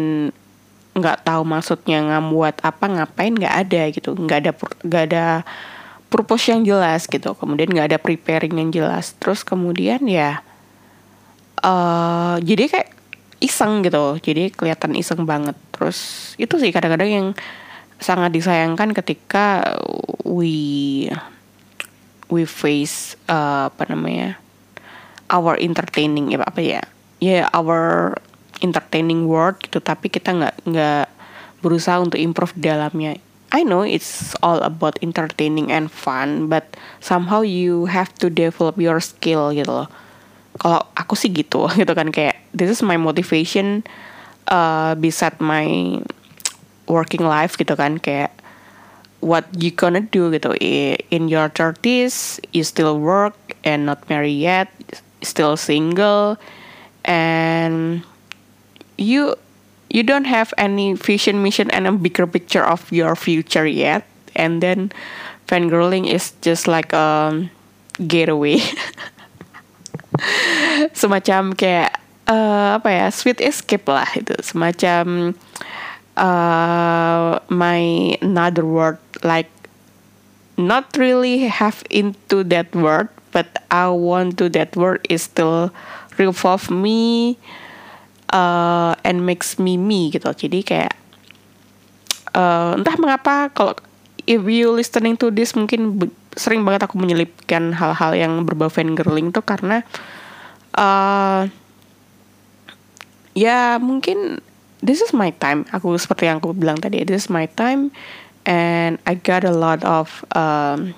nggak 0.94 1.26
tahu 1.26 1.42
maksudnya 1.42 1.98
ngamuat 2.00 2.62
apa 2.62 2.86
ngapain 2.86 3.34
nggak 3.34 3.56
ada 3.66 3.82
gitu. 3.90 4.14
Nggak 4.14 4.38
ada 4.40 4.52
nggak 4.86 5.04
ada 5.10 5.26
purpose 6.08 6.54
yang 6.54 6.62
jelas 6.62 7.10
gitu. 7.10 7.34
Kemudian 7.34 7.68
nggak 7.70 7.88
ada 7.90 7.98
preparing 7.98 8.54
yang 8.54 8.70
jelas. 8.70 9.18
Terus 9.18 9.42
kemudian 9.42 10.06
ya 10.06 10.40
uh, 11.60 12.38
jadi 12.38 12.70
kayak 12.70 12.90
iseng 13.42 13.82
gitu. 13.82 14.22
Jadi 14.22 14.54
kelihatan 14.54 14.94
iseng 14.94 15.26
banget. 15.26 15.58
Terus 15.74 16.32
itu 16.38 16.54
sih 16.62 16.70
kadang-kadang 16.70 17.10
yang 17.10 17.28
sangat 17.98 18.30
disayangkan 18.34 18.94
ketika 18.94 19.74
we 20.22 21.06
we 22.30 22.46
face 22.46 23.14
uh, 23.30 23.70
apa 23.70 23.86
namanya 23.90 24.38
our 25.30 25.58
entertaining 25.58 26.30
ya 26.30 26.42
apa 26.46 26.60
ya? 26.62 26.82
Ya 27.18 27.42
yeah, 27.42 27.44
our 27.50 28.14
entertaining 28.64 29.28
world 29.28 29.61
gitu 29.61 29.85
tapi 29.85 30.09
kita 30.09 30.33
nggak 30.33 30.54
nggak 30.64 31.06
berusaha 31.61 32.00
untuk 32.00 32.16
improve 32.16 32.56
dalamnya. 32.56 33.21
I 33.54 33.62
know 33.62 33.87
it's 33.87 34.35
all 34.42 34.59
about 34.64 34.99
entertaining 35.04 35.71
and 35.71 35.92
fun 35.92 36.49
but 36.49 36.75
somehow 36.99 37.44
you 37.44 37.87
have 37.87 38.11
to 38.18 38.33
develop 38.33 38.80
your 38.80 38.99
skill 39.04 39.52
gitu 39.52 39.85
loh. 39.85 39.88
Kalau 40.59 40.80
aku 40.97 41.14
sih 41.14 41.28
gitu 41.28 41.68
gitu 41.80 41.92
kan 41.92 42.09
kayak 42.09 42.40
this 42.56 42.73
is 42.73 42.80
my 42.80 42.97
motivation 42.97 43.85
uh, 44.49 44.97
beside 44.97 45.37
my 45.38 46.00
working 46.88 47.23
life 47.23 47.54
gitu 47.61 47.76
kan 47.76 48.00
kayak 48.00 48.33
what 49.21 49.47
you 49.54 49.71
gonna 49.71 50.02
do 50.02 50.33
gitu. 50.33 50.56
In 51.12 51.28
your 51.28 51.52
30s 51.52 52.40
you 52.56 52.64
still 52.64 52.99
work 52.99 53.37
and 53.62 53.87
not 53.87 54.02
married 54.09 54.37
yet 54.37 54.68
still 55.25 55.56
single 55.56 56.37
and 57.04 58.04
you 58.96 59.34
you 59.90 60.02
don't 60.02 60.26
have 60.26 60.54
any 60.58 60.94
vision 60.94 61.42
mission 61.42 61.70
and 61.70 61.86
a 61.86 61.92
bigger 61.92 62.26
picture 62.26 62.64
of 62.64 62.90
your 62.90 63.14
future 63.14 63.66
yet. 63.66 64.06
And 64.34 64.62
then 64.62 64.90
fangirling 65.46 66.10
is 66.10 66.32
just 66.42 66.66
like 66.66 66.92
a 66.92 67.46
getaway. 68.02 68.58
Semacam 70.98 71.54
kayak 71.54 71.94
uh, 72.26 72.82
apa 72.82 72.90
ya 72.90 73.06
sweet 73.14 73.38
escape 73.38 73.86
lah 73.86 74.10
itu. 74.18 74.34
Semacam 74.42 75.38
uh, 76.18 77.38
my 77.46 77.82
another 78.18 78.66
word 78.66 78.98
like 79.22 79.50
not 80.58 80.90
really 80.98 81.46
have 81.46 81.82
into 81.90 82.42
that 82.46 82.70
word 82.74 83.10
but 83.34 83.50
I 83.70 83.90
want 83.90 84.38
to 84.38 84.48
that 84.54 84.78
word 84.78 85.06
is 85.10 85.26
still 85.26 85.74
revolve 86.18 86.70
me 86.70 87.36
uh, 88.31 88.95
and 89.02 89.26
makes 89.26 89.59
me 89.59 89.76
me 89.76 90.09
gitu. 90.14 90.31
Jadi 90.31 90.62
kayak 90.64 90.95
uh, 92.33 92.78
entah 92.78 92.97
mengapa 92.97 93.50
kalau 93.52 93.75
if 94.25 94.40
you 94.45 94.73
listening 94.73 95.19
to 95.19 95.28
this 95.28 95.52
mungkin 95.52 96.00
sering 96.35 96.66
banget 96.66 96.88
aku 96.88 96.99
menyelipkan 96.99 97.76
hal-hal 97.76 98.12
yang 98.16 98.43
berbau 98.43 98.73
fangirling 98.73 99.31
tuh 99.31 99.45
karena 99.45 99.87
uh, 100.75 101.47
ya 103.37 103.78
mungkin 103.78 104.40
this 104.81 105.00
is 105.00 105.12
my 105.12 105.31
time. 105.37 105.64
Aku 105.71 105.95
seperti 105.97 106.26
yang 106.28 106.43
aku 106.43 106.52
bilang 106.57 106.81
tadi 106.81 107.02
this 107.07 107.26
is 107.26 107.31
my 107.31 107.47
time 107.54 107.95
and 108.45 109.00
I 109.09 109.16
got 109.16 109.47
a 109.47 109.54
lot 109.54 109.81
of 109.87 110.25
um, 110.35 110.93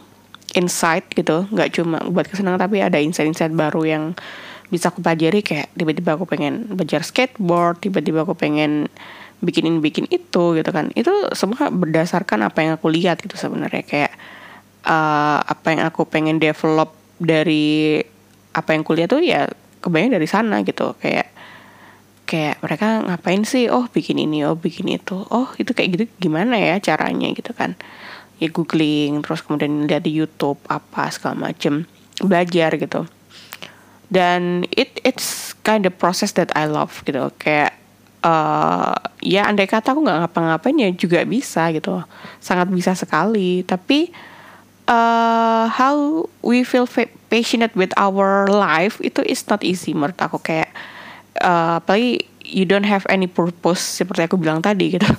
insight 0.56 1.06
gitu. 1.12 1.47
Nggak 1.52 1.76
cuma 1.76 2.00
buat 2.09 2.26
kesenangan 2.26 2.66
tapi 2.66 2.80
ada 2.80 2.99
insight-insight 2.99 3.52
baru 3.52 3.83
yang 3.85 4.04
bisa 4.66 4.90
aku 4.90 4.99
pelajari 4.99 5.46
kayak 5.46 5.70
tiba-tiba 5.78 6.18
aku 6.18 6.26
pengen 6.26 6.66
belajar 6.75 7.06
skateboard 7.06 7.78
tiba-tiba 7.78 8.26
aku 8.26 8.35
pengen 8.35 8.90
bikinin 9.44 9.78
bikin 9.85 10.08
itu 10.11 10.56
gitu 10.56 10.70
kan. 10.73 10.90
Itu 10.96 11.12
semua 11.37 11.70
berdasarkan 11.70 12.46
apa 12.49 12.58
yang 12.64 12.73
aku 12.80 12.90
lihat 12.90 13.23
gitu 13.23 13.37
sebenarnya. 13.38 13.85
Kayak 13.87 14.12
uh, 14.87 15.38
apa 15.44 15.66
yang 15.76 15.82
aku 15.87 16.08
pengen 16.08 16.42
develop 16.42 16.96
dari 17.20 18.00
apa 18.56 18.73
yang 18.73 18.82
kuliah 18.82 19.08
tuh 19.08 19.20
ya 19.20 19.46
kebanyakan 19.85 20.14
dari 20.18 20.28
sana 20.28 20.56
gitu. 20.66 20.96
Kayak 20.99 21.30
kayak 22.26 22.58
mereka 22.64 23.06
ngapain 23.06 23.46
sih? 23.46 23.70
Oh 23.70 23.87
bikin 23.87 24.18
ini 24.18 24.42
oh 24.42 24.58
bikin 24.58 24.90
itu. 24.90 25.20
Oh 25.30 25.52
itu 25.61 25.70
kayak 25.76 25.88
gitu 25.94 26.04
gimana 26.18 26.58
ya 26.58 26.80
caranya 26.82 27.30
gitu 27.30 27.54
kan? 27.54 27.78
Ya 28.42 28.50
googling 28.50 29.23
terus 29.23 29.46
kemudian 29.46 29.87
lihat 29.87 30.04
di 30.04 30.12
YouTube 30.12 30.58
apa 30.66 31.08
segala 31.12 31.52
macem 31.52 31.88
belajar 32.20 32.76
gitu 32.80 33.04
dan 34.06 34.62
it 34.70 35.02
it's 35.02 35.54
kind 35.66 35.82
of 35.86 35.94
process 35.98 36.34
that 36.38 36.54
I 36.54 36.70
love 36.70 37.02
gitu. 37.02 37.30
Kayak 37.42 37.75
uh, 38.22 38.94
ya 39.22 39.50
andai 39.50 39.66
kata 39.66 39.94
aku 39.94 40.06
nggak 40.06 40.18
ngapa-ngapain 40.26 40.76
ya 40.78 40.90
juga 40.94 41.26
bisa 41.26 41.70
gitu. 41.75 42.02
Sangat 42.38 42.70
bisa 42.70 42.94
sekali. 42.94 43.66
Tapi 43.66 44.10
uh, 44.86 45.66
how 45.66 46.26
we 46.46 46.62
feel 46.62 46.86
passionate 47.26 47.75
with 47.75 47.90
our 47.98 48.46
life 48.46 49.02
itu 49.02 49.22
is 49.26 49.42
not 49.50 49.66
easy 49.66 49.90
menurut 49.90 50.18
aku. 50.18 50.38
Kayak 50.38 50.70
uh, 51.42 51.82
apalagi 51.82 52.22
you 52.46 52.62
don't 52.62 52.86
have 52.86 53.02
any 53.10 53.26
purpose 53.26 53.82
seperti 53.82 54.30
aku 54.30 54.38
bilang 54.38 54.62
tadi 54.62 54.94
gitu. 54.94 55.06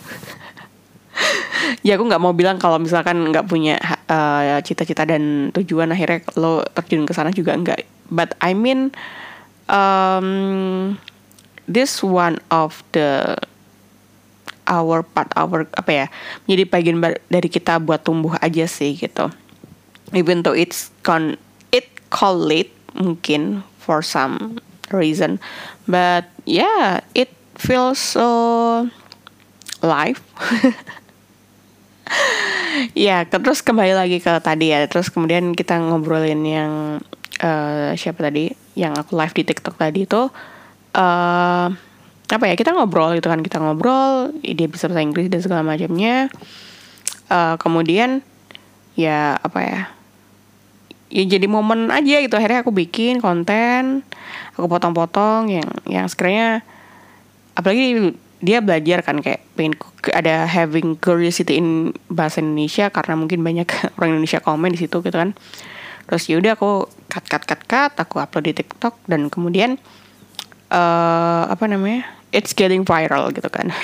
Ya 1.82 1.98
aku 1.98 2.06
nggak 2.06 2.22
mau 2.22 2.32
bilang 2.32 2.62
kalau 2.62 2.78
misalkan 2.78 3.34
nggak 3.34 3.50
punya 3.50 3.76
cita 4.62 4.86
cita-cita 4.86 5.04
dan 5.04 5.50
tujuan 5.52 5.90
akhirnya 5.90 6.22
lo 6.38 6.62
terjun 6.64 7.04
ke 7.04 7.12
sana 7.12 7.34
juga 7.34 7.58
enggak 7.58 7.97
but 8.12 8.36
I 8.42 8.54
mean 8.54 8.92
um, 9.72 11.00
this 11.68 12.04
one 12.04 12.40
of 12.52 12.84
the 12.92 13.38
our 14.68 15.04
part 15.04 15.32
our 15.40 15.64
apa 15.80 15.92
ya 15.92 16.06
menjadi 16.44 16.64
bagian 16.68 16.98
dari 17.32 17.48
kita 17.48 17.80
buat 17.80 18.04
tumbuh 18.04 18.36
aja 18.44 18.68
sih 18.68 18.96
gitu. 18.96 19.32
Even 20.16 20.44
though 20.44 20.56
it's 20.56 20.92
con 21.04 21.36
it 21.72 21.88
call 22.12 22.36
late 22.36 22.72
mungkin 22.96 23.64
for 23.78 24.02
some 24.02 24.58
reason 24.92 25.40
but 25.88 26.26
yeah 26.48 27.04
it 27.14 27.30
feels 27.56 28.00
so 28.00 28.88
live 29.84 30.22
ya 32.98 33.28
terus 33.28 33.62
kembali 33.62 33.94
lagi 33.94 34.18
ke 34.24 34.32
tadi 34.40 34.72
ya 34.72 34.88
terus 34.88 35.12
kemudian 35.12 35.54
kita 35.54 35.78
ngobrolin 35.78 36.42
yang 36.46 37.04
uh, 37.42 37.92
siapa 37.98 38.20
tadi? 38.22 38.54
Yang 38.78 38.94
aku 39.06 39.12
live 39.18 39.34
di 39.34 39.44
TikTok 39.48 39.76
tadi 39.78 40.06
itu 40.06 40.30
uh, 40.98 41.68
apa 42.28 42.44
ya 42.44 42.60
kita 42.60 42.76
ngobrol 42.76 43.16
gitu 43.16 43.32
kan 43.32 43.40
kita 43.40 43.64
ngobrol 43.64 44.36
dia 44.44 44.68
bisa 44.68 44.92
bahasa 44.92 45.02
Inggris 45.02 45.32
dan 45.32 45.42
segala 45.42 45.62
macamnya. 45.64 46.28
Uh, 47.28 47.60
kemudian 47.60 48.24
ya 48.96 49.36
apa 49.36 49.60
ya 49.60 49.82
ya 51.08 51.24
jadi 51.24 51.48
momen 51.48 51.94
aja 51.94 52.20
gitu. 52.24 52.36
Akhirnya 52.36 52.62
aku 52.66 52.76
bikin 52.76 53.24
konten 53.24 54.04
aku 54.60 54.68
potong-potong 54.68 55.48
yang 55.54 55.70
yang 55.88 56.06
sekiranya 56.10 56.66
apalagi 57.54 58.18
dia 58.38 58.62
belajar 58.62 59.02
kan 59.02 59.18
kayak 59.18 59.42
pengen 59.58 59.74
ada 60.14 60.46
having 60.46 60.94
curiosity 61.02 61.58
in 61.58 61.90
bahasa 62.06 62.38
Indonesia 62.38 62.94
karena 62.94 63.18
mungkin 63.18 63.42
banyak 63.42 63.66
orang 63.98 64.18
Indonesia 64.18 64.42
komen 64.42 64.78
di 64.78 64.80
situ 64.86 65.02
gitu 65.02 65.18
kan. 65.18 65.34
Terus 66.08 66.24
yaudah 66.32 66.56
aku 66.56 66.88
cut 67.18 67.26
cut 67.26 67.50
cut 67.50 67.62
cut 67.66 67.92
aku 67.98 68.22
upload 68.22 68.46
di 68.46 68.54
TikTok 68.54 69.02
dan 69.10 69.34
kemudian 69.34 69.82
uh, 70.70 71.50
apa 71.50 71.66
namanya 71.66 72.06
it's 72.30 72.54
getting 72.54 72.86
viral 72.86 73.34
gitu 73.34 73.50
kan. 73.50 73.74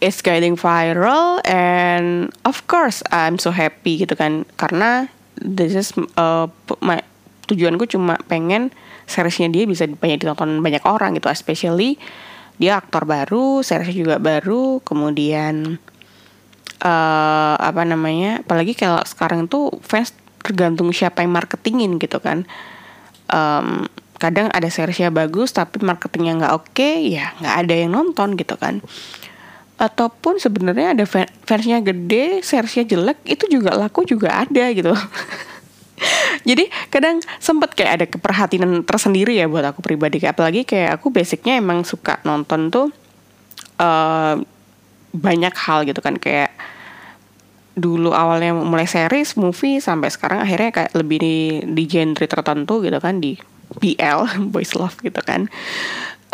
It's 0.00 0.24
getting 0.24 0.56
viral 0.56 1.44
and 1.44 2.32
of 2.48 2.64
course 2.64 3.04
I'm 3.12 3.36
so 3.36 3.52
happy 3.52 4.00
gitu 4.00 4.16
kan. 4.16 4.48
Karena 4.56 5.12
this 5.36 5.76
is 5.76 5.92
uh, 6.16 6.48
my, 6.80 7.04
tujuanku 7.44 7.84
cuma 7.84 8.16
pengen 8.24 8.72
seriesnya 9.04 9.52
dia 9.52 9.68
bisa 9.68 9.84
banyak 9.84 10.24
ditonton 10.24 10.64
banyak 10.64 10.80
orang 10.88 11.20
gitu. 11.20 11.28
Especially 11.28 12.00
dia 12.56 12.80
aktor 12.80 13.04
baru 13.04 13.60
seriesnya 13.60 13.92
juga 13.92 14.16
baru 14.16 14.80
kemudian 14.88 15.76
uh, 16.80 17.56
apa 17.60 17.84
namanya 17.84 18.40
apalagi 18.40 18.72
kalau 18.72 19.04
sekarang 19.04 19.52
tuh 19.52 19.68
fans 19.84 20.16
tergantung 20.40 20.90
siapa 20.90 21.22
yang 21.22 21.32
marketingin 21.32 22.00
gitu 22.00 22.18
kan. 22.18 22.48
Um, 23.30 23.86
kadang 24.20 24.52
ada 24.52 24.68
seriesnya 24.68 25.08
bagus 25.08 25.56
tapi 25.56 25.80
marketingnya 25.80 26.44
nggak 26.44 26.52
oke 26.52 26.76
okay, 26.76 27.08
ya 27.08 27.32
nggak 27.40 27.56
ada 27.66 27.74
yang 27.74 27.90
nonton 27.96 28.36
gitu 28.36 28.56
kan. 28.60 28.84
Ataupun 29.80 30.36
sebenarnya 30.36 30.92
ada 30.92 31.08
fansnya 31.48 31.80
gede 31.80 32.44
seriesnya 32.44 32.84
jelek 32.84 33.24
itu 33.24 33.48
juga 33.48 33.72
laku 33.72 34.04
juga 34.04 34.44
ada 34.44 34.68
gitu. 34.76 34.92
Jadi 36.48 36.68
kadang 36.88 37.20
sempet 37.40 37.76
kayak 37.76 37.92
ada 38.00 38.06
keperhatian 38.08 38.84
tersendiri 38.84 39.36
ya 39.36 39.48
buat 39.48 39.64
aku 39.64 39.84
pribadi. 39.84 40.20
Apalagi 40.24 40.64
kayak 40.64 41.00
aku 41.00 41.12
basicnya 41.12 41.56
emang 41.56 41.84
suka 41.84 42.20
nonton 42.24 42.72
tuh 42.72 42.88
uh, 43.80 44.36
banyak 45.12 45.54
hal 45.56 45.84
gitu 45.88 46.00
kan. 46.00 46.16
Kayak 46.16 46.52
dulu 47.80 48.12
awalnya 48.12 48.52
mulai 48.52 48.84
series, 48.84 49.34
movie 49.40 49.80
sampai 49.80 50.12
sekarang 50.12 50.44
akhirnya 50.44 50.70
kayak 50.70 50.92
lebih 50.92 51.18
di, 51.18 51.38
di 51.64 51.84
genre 51.88 52.26
tertentu 52.28 52.84
gitu 52.84 53.00
kan 53.00 53.18
di 53.18 53.40
BL 53.80 54.28
boys 54.52 54.76
love 54.76 55.00
gitu 55.00 55.18
kan. 55.24 55.48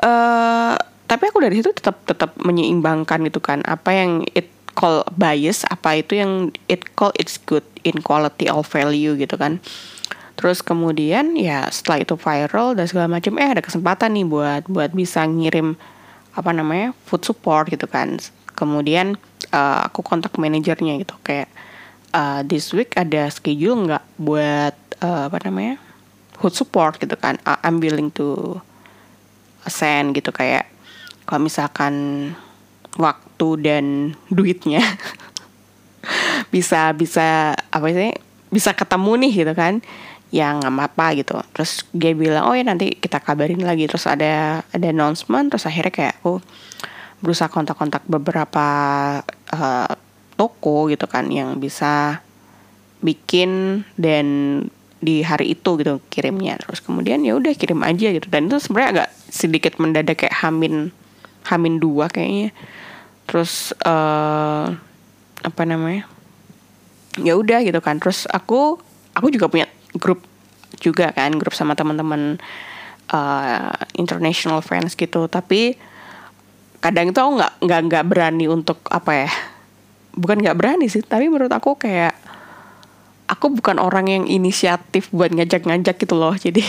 Uh, 0.03 0.75
tapi 1.07 1.31
aku 1.31 1.39
dari 1.39 1.63
situ 1.63 1.71
tetap 1.71 2.03
tetap 2.03 2.35
menyeimbangkan 2.43 3.23
gitu 3.31 3.39
kan 3.39 3.63
apa 3.63 3.95
yang 3.95 4.27
it 4.35 4.51
call 4.77 5.07
bias 5.15 5.65
apa 5.71 6.03
itu 6.03 6.21
yang 6.21 6.53
it 6.69 6.83
call 6.99 7.15
it's 7.17 7.41
good 7.41 7.65
in 7.87 8.03
quality 8.03 8.51
of 8.51 8.67
value 8.67 9.15
gitu 9.17 9.39
kan. 9.39 9.63
Terus 10.37 10.61
kemudian 10.61 11.33
ya 11.33 11.65
setelah 11.73 12.05
itu 12.05 12.15
viral 12.21 12.77
dan 12.77 12.85
segala 12.85 13.09
macam 13.09 13.41
eh 13.41 13.49
ada 13.57 13.65
kesempatan 13.65 14.13
nih 14.13 14.27
buat 14.29 14.63
buat 14.69 14.93
bisa 14.93 15.25
ngirim 15.25 15.79
apa 16.37 16.51
namanya 16.53 16.93
food 17.09 17.25
support 17.25 17.73
gitu 17.73 17.89
kan. 17.89 18.21
Kemudian 18.53 19.17
uh, 19.53 19.87
aku 19.87 20.01
kontak 20.03 20.35
manajernya 20.39 21.03
gitu. 21.03 21.15
Kayak 21.23 21.51
uh, 22.17 22.41
this 22.47 22.73
week 22.73 22.97
ada 22.97 23.29
schedule 23.29 23.87
nggak 23.87 24.05
buat 24.17 24.77
uh, 25.03 25.29
apa 25.29 25.39
namanya 25.47 25.77
food 26.37 26.55
support 26.55 26.97
gitu 27.01 27.17
kan. 27.19 27.37
I'm 27.45 27.81
willing 27.83 28.13
to 28.17 28.59
send 29.67 30.15
gitu 30.15 30.31
kayak 30.31 30.71
kalau 31.27 31.43
misalkan 31.51 31.95
waktu 32.97 33.49
dan 33.61 33.85
duitnya 34.31 34.81
bisa 36.55 36.95
bisa 36.95 37.59
apa 37.59 37.89
sih 37.91 38.15
bisa 38.49 38.73
ketemu 38.73 39.13
nih 39.27 39.33
gitu 39.45 39.55
kan. 39.57 39.83
Ya 40.35 40.51
nggak 40.53 40.75
apa-apa 40.75 41.07
gitu. 41.23 41.35
Terus 41.55 41.87
dia 41.95 42.13
bilang 42.13 42.51
oh 42.51 42.55
ya 42.55 42.67
nanti 42.67 42.95
kita 42.95 43.23
kabarin 43.23 43.63
lagi. 43.63 43.87
Terus 43.87 44.07
ada 44.07 44.63
ada 44.71 44.87
announcement 44.91 45.51
terus 45.51 45.67
akhirnya 45.67 45.93
kayak 45.95 46.15
aku 46.23 46.43
berusaha 47.21 47.49
kontak-kontak 47.49 48.05
beberapa 48.05 48.67
uh, 49.53 49.91
toko 50.37 50.93
gitu 50.93 51.09
kan 51.09 51.33
yang 51.33 51.57
bisa 51.57 52.21
bikin 53.01 53.83
dan 53.97 54.27
di 55.01 55.21
hari 55.25 55.53
itu 55.57 55.77
gitu 55.81 56.01
kirimnya. 56.09 56.57
Terus 56.61 56.81
kemudian 56.81 57.25
ya 57.25 57.37
udah 57.37 57.53
kirim 57.57 57.85
aja 57.85 58.13
gitu. 58.13 58.27
Dan 58.29 58.49
itu 58.49 58.61
sebenarnya 58.61 58.91
agak 58.93 59.09
sedikit 59.29 59.73
mendadak 59.81 60.25
kayak 60.25 60.37
hamin 60.45 60.93
hamin 61.49 61.79
dua 61.81 62.09
kayaknya. 62.09 62.53
Terus 63.29 63.77
uh, 63.85 64.73
apa 65.45 65.63
namanya? 65.65 66.09
Ya 67.21 67.37
udah 67.37 67.65
gitu 67.65 67.81
kan. 67.81 68.01
Terus 68.01 68.25
aku 68.29 68.81
aku 69.17 69.29
juga 69.33 69.49
punya 69.49 69.69
grup 69.97 70.25
juga 70.77 71.09
kan 71.17 71.33
grup 71.41 71.57
sama 71.57 71.73
teman-teman 71.73 72.37
uh, 73.13 73.73
international 73.97 74.61
friends 74.61 74.97
gitu. 74.97 75.29
Tapi 75.29 75.77
kadang 76.87 77.11
itu 77.11 77.19
aku 77.19 77.33
nggak 77.43 77.53
nggak 77.67 77.81
nggak 77.91 78.05
berani 78.07 78.47
untuk 78.47 78.79
apa 78.95 79.27
ya 79.27 79.31
bukan 80.15 80.39
nggak 80.39 80.57
berani 80.57 80.87
sih 80.87 81.03
tapi 81.03 81.27
menurut 81.27 81.51
aku 81.51 81.75
kayak 81.75 82.15
aku 83.27 83.51
bukan 83.59 83.83
orang 83.83 84.07
yang 84.07 84.25
inisiatif 84.31 85.11
buat 85.11 85.35
ngajak-ngajak 85.35 85.99
gitu 85.99 86.15
loh 86.15 86.39
jadi 86.39 86.63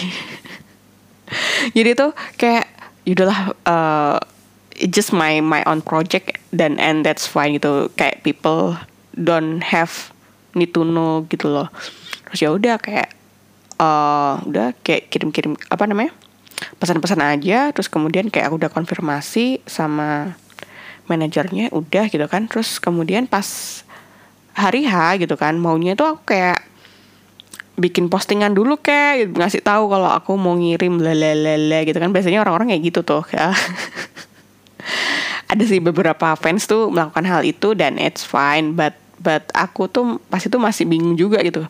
jadi 1.78 1.94
tuh 1.94 2.12
kayak 2.36 2.66
yaudahlah 3.06 3.54
uh, 3.70 4.18
just 4.90 5.14
my 5.14 5.40
my 5.40 5.62
own 5.70 5.86
project 5.86 6.38
dan 6.52 6.76
and 6.82 7.06
that's 7.06 7.30
fine 7.30 7.56
gitu 7.56 7.88
kayak 7.96 8.26
people 8.26 8.76
don't 9.16 9.62
have 9.64 10.12
need 10.54 10.74
to 10.74 10.86
know 10.86 11.26
gitu 11.30 11.50
loh. 11.50 11.70
Terus 12.30 12.40
ya 12.42 12.50
udah 12.54 12.76
kayak 12.78 13.10
uh, 13.82 14.42
udah 14.46 14.74
kayak 14.86 15.10
kirim-kirim 15.10 15.58
apa 15.70 15.84
namanya 15.90 16.14
pesan-pesan 16.82 17.22
aja 17.22 17.70
terus 17.74 17.88
kemudian 17.90 18.34
kayak 18.34 18.50
aku 18.50 18.56
udah 18.62 18.72
konfirmasi 18.74 19.62
sama 19.70 20.38
manajernya 21.08 21.72
udah 21.72 22.12
gitu 22.12 22.26
kan 22.28 22.50
terus 22.52 22.78
kemudian 22.82 23.26
pas 23.30 23.82
hari 24.58 24.90
H 24.90 25.22
gitu 25.22 25.38
kan 25.38 25.56
maunya 25.56 25.94
tuh 25.94 26.18
aku 26.18 26.34
kayak 26.34 26.66
bikin 27.78 28.10
postingan 28.10 28.58
dulu 28.58 28.82
kayak 28.82 29.38
ngasih 29.38 29.62
tahu 29.62 29.86
kalau 29.86 30.10
aku 30.10 30.34
mau 30.34 30.58
ngirim 30.58 30.98
lalalala 30.98 31.86
gitu 31.86 31.98
kan 32.02 32.10
biasanya 32.10 32.42
orang-orang 32.42 32.74
kayak 32.74 32.84
gitu 32.90 33.06
tuh 33.06 33.22
ya. 33.30 33.54
ada 35.52 35.64
sih 35.64 35.80
beberapa 35.80 36.34
fans 36.36 36.66
tuh 36.66 36.90
melakukan 36.90 37.24
hal 37.24 37.42
itu 37.46 37.78
dan 37.78 38.02
it's 38.02 38.26
fine 38.26 38.74
but 38.74 38.98
but 39.28 39.52
aku 39.52 39.92
tuh 39.92 40.24
pas 40.32 40.40
itu 40.40 40.56
masih 40.56 40.88
bingung 40.88 41.20
juga 41.20 41.44
gitu. 41.44 41.68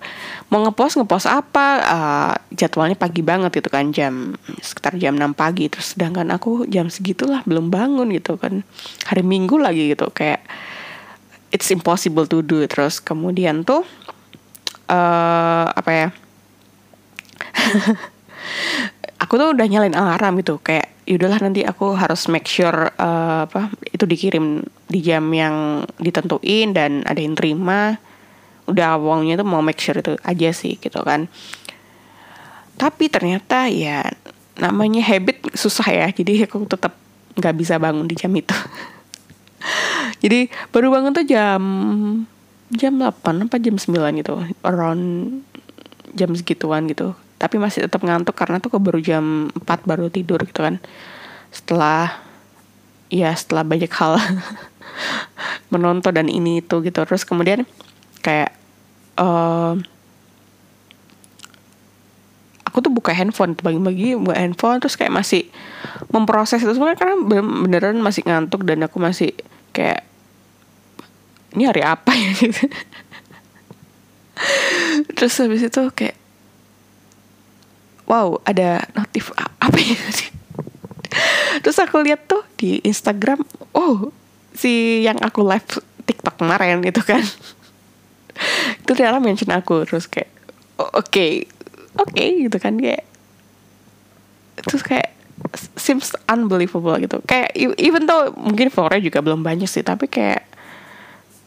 Mau 0.53 0.61
ngepost 0.61 1.01
ngepost 1.01 1.25
apa? 1.25 1.67
Uh, 1.81 2.33
jadwalnya 2.53 2.93
pagi 2.93 3.25
banget 3.25 3.57
gitu 3.57 3.73
kan 3.73 3.89
jam 3.89 4.37
sekitar 4.61 4.93
jam 5.01 5.17
6 5.17 5.33
pagi. 5.33 5.65
Terus 5.73 5.97
sedangkan 5.97 6.29
aku 6.29 6.69
jam 6.69 6.85
segitulah 6.93 7.41
belum 7.49 7.73
bangun 7.73 8.13
gitu 8.13 8.37
kan. 8.37 8.61
Hari 9.09 9.25
minggu 9.25 9.57
lagi 9.57 9.89
gitu 9.89 10.13
kayak 10.13 10.45
it's 11.49 11.73
impossible 11.73 12.29
to 12.29 12.45
do. 12.45 12.61
Terus 12.69 13.01
kemudian 13.01 13.65
tuh 13.65 13.81
uh, 14.93 15.65
apa 15.73 15.89
ya? 15.89 16.07
Aku 19.25 19.33
tuh 19.41 19.49
udah 19.57 19.65
nyalain 19.65 19.97
alarm 19.97 20.37
gitu 20.45 20.61
kayak 20.61 20.93
yaudahlah 21.09 21.41
nanti 21.41 21.63
aku 21.63 21.95
harus 21.95 22.27
make 22.27 22.45
sure 22.45 22.91
uh, 22.99 23.47
apa 23.47 23.71
itu 23.89 24.03
dikirim 24.03 24.61
di 24.87 25.03
jam 25.03 25.23
yang 25.35 25.83
ditentuin 25.99 26.71
dan 26.71 27.03
ada 27.03 27.19
yang 27.19 27.35
terima 27.35 27.99
udah 28.67 28.99
awalnya 28.99 29.39
tuh 29.39 29.47
mau 29.47 29.63
make 29.63 29.79
sure 29.79 29.99
itu 29.99 30.15
aja 30.23 30.49
sih 30.51 30.75
gitu 30.79 30.99
kan. 31.03 31.31
Tapi 32.75 33.07
ternyata 33.07 33.71
ya 33.71 34.03
namanya 34.57 35.01
habit 35.05 35.53
susah 35.53 35.87
ya 35.87 36.07
jadi 36.11 36.49
aku 36.49 36.65
tetap 36.67 36.97
nggak 37.37 37.55
bisa 37.55 37.79
bangun 37.79 38.09
di 38.09 38.15
jam 38.17 38.33
itu. 38.33 38.53
Jadi 40.23 40.49
baru 40.73 40.89
bangun 40.89 41.13
tuh 41.13 41.25
jam 41.29 41.61
jam 42.73 42.93
8 42.97 43.47
apa 43.47 43.55
jam 43.61 43.77
9 43.77 43.93
gitu 44.17 44.33
around 44.65 45.03
jam 46.17 46.33
segituan 46.33 46.89
gitu. 46.89 47.13
Tapi 47.37 47.61
masih 47.61 47.85
tetap 47.85 48.01
ngantuk 48.01 48.33
karena 48.33 48.57
tuh 48.57 48.73
baru 48.81 48.97
jam 48.97 49.53
4 49.53 49.85
baru 49.85 50.09
tidur 50.09 50.41
gitu 50.49 50.65
kan. 50.65 50.81
Setelah 51.53 52.25
ya 53.13 53.31
setelah 53.37 53.61
banyak 53.63 53.91
hal 53.93 54.17
menonton 55.73 56.13
dan 56.13 56.27
ini 56.27 56.61
itu 56.61 56.81
gitu. 56.81 56.99
Terus 57.03 57.23
kemudian 57.23 57.63
kayak 58.21 58.51
uh, 59.17 59.75
aku 62.67 62.77
tuh 62.83 62.93
buka 62.93 63.09
handphone 63.09 63.57
bagi-bagi 63.57 64.13
buka 64.19 64.37
handphone 64.37 64.77
terus 64.77 64.93
kayak 64.93 65.09
masih 65.09 65.49
memproses 66.13 66.61
itu 66.61 66.69
sebenarnya 66.77 66.99
karena 67.01 67.15
beneran 67.65 67.97
masih 68.03 68.21
ngantuk 68.21 68.61
dan 68.69 68.85
aku 68.85 69.01
masih 69.01 69.33
kayak 69.73 70.05
ini 71.57 71.65
hari 71.65 71.81
apa 71.81 72.11
ya? 72.13 72.29
Gitu. 72.45 72.65
Terus 75.17 75.33
habis 75.41 75.65
itu 75.65 75.81
kayak 75.97 76.13
wow 78.05 78.37
ada 78.45 78.85
notif 78.93 79.33
apa 79.33 79.77
ya? 79.81 79.97
Terus 81.65 81.77
aku 81.81 82.05
lihat 82.05 82.29
tuh 82.29 82.45
di 82.53 82.77
Instagram 82.85 83.41
oh 83.73 84.13
si 84.57 85.05
yang 85.05 85.21
aku 85.21 85.45
live 85.45 85.69
TikTok 86.09 86.41
kemarin 86.41 86.81
itu 86.81 87.01
kan. 87.05 87.21
Itu 88.81 88.97
dia 88.97 89.13
mention 89.21 89.53
aku 89.53 89.85
terus 89.85 90.09
kayak 90.09 90.33
oke 90.81 91.13
okay, 91.13 91.45
oke 91.97 92.09
okay, 92.13 92.49
gitu 92.49 92.57
kan 92.57 92.77
kayak 92.81 93.05
terus 94.65 94.81
kayak 94.81 95.13
seems 95.77 96.17
unbelievable 96.25 96.97
gitu. 96.97 97.21
Kayak 97.29 97.53
even 97.77 98.09
though 98.09 98.33
mungkin 98.33 98.73
followernya 98.73 99.05
juga 99.05 99.21
belum 99.21 99.45
banyak 99.45 99.69
sih 99.69 99.85
tapi 99.85 100.09
kayak 100.09 100.49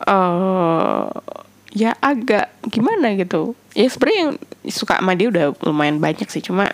uh, 0.06 1.10
ya 1.74 1.98
agak 1.98 2.54
gimana 2.70 3.18
gitu. 3.18 3.58
Ya 3.74 3.90
sebenarnya 3.90 4.18
yang 4.22 4.32
suka 4.70 5.02
sama 5.02 5.18
dia 5.18 5.30
udah 5.30 5.54
lumayan 5.66 5.98
banyak 5.98 6.30
sih 6.30 6.42
cuma 6.42 6.70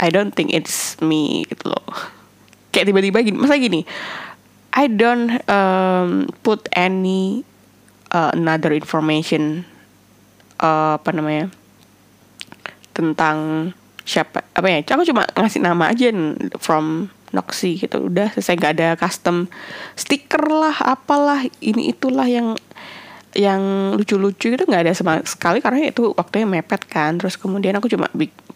I 0.00 0.12
don't 0.12 0.36
think 0.36 0.52
it's 0.52 1.00
me 1.00 1.48
gitu 1.48 1.72
loh. 1.72 1.86
Kayak 2.74 2.90
tiba-tiba 2.90 3.22
gini 3.22 3.38
masa 3.38 3.54
gini 3.54 3.86
I 4.74 4.90
don't 4.90 5.38
um, 5.46 6.26
put 6.42 6.66
any 6.74 7.46
uh, 8.10 8.34
another 8.34 8.74
information 8.74 9.62
uh, 10.58 10.98
apa 10.98 11.14
namanya 11.14 11.46
tentang 12.90 13.70
siapa 14.04 14.44
apa 14.52 14.66
ya 14.68 14.82
aku 14.84 15.06
cuma 15.08 15.24
ngasih 15.38 15.62
nama 15.62 15.94
aja 15.94 16.10
from 16.58 17.08
Noxy 17.34 17.78
gitu. 17.78 18.10
Udah 18.10 18.30
selesai 18.30 18.54
gak 18.54 18.72
ada 18.78 18.88
custom 18.94 19.50
stiker 19.98 20.46
lah 20.46 20.74
apalah 20.82 21.42
ini 21.58 21.90
itulah 21.90 22.26
yang 22.30 22.54
yang 23.34 23.90
lucu-lucu 23.98 24.54
itu 24.54 24.62
nggak 24.62 24.86
ada 24.86 24.94
sama 24.94 25.18
sekali 25.26 25.58
karena 25.58 25.90
itu 25.90 26.14
waktunya 26.14 26.46
mepet 26.46 26.86
kan. 26.86 27.18
Terus 27.18 27.34
kemudian 27.34 27.74
aku 27.74 27.90
cuma 27.90 28.06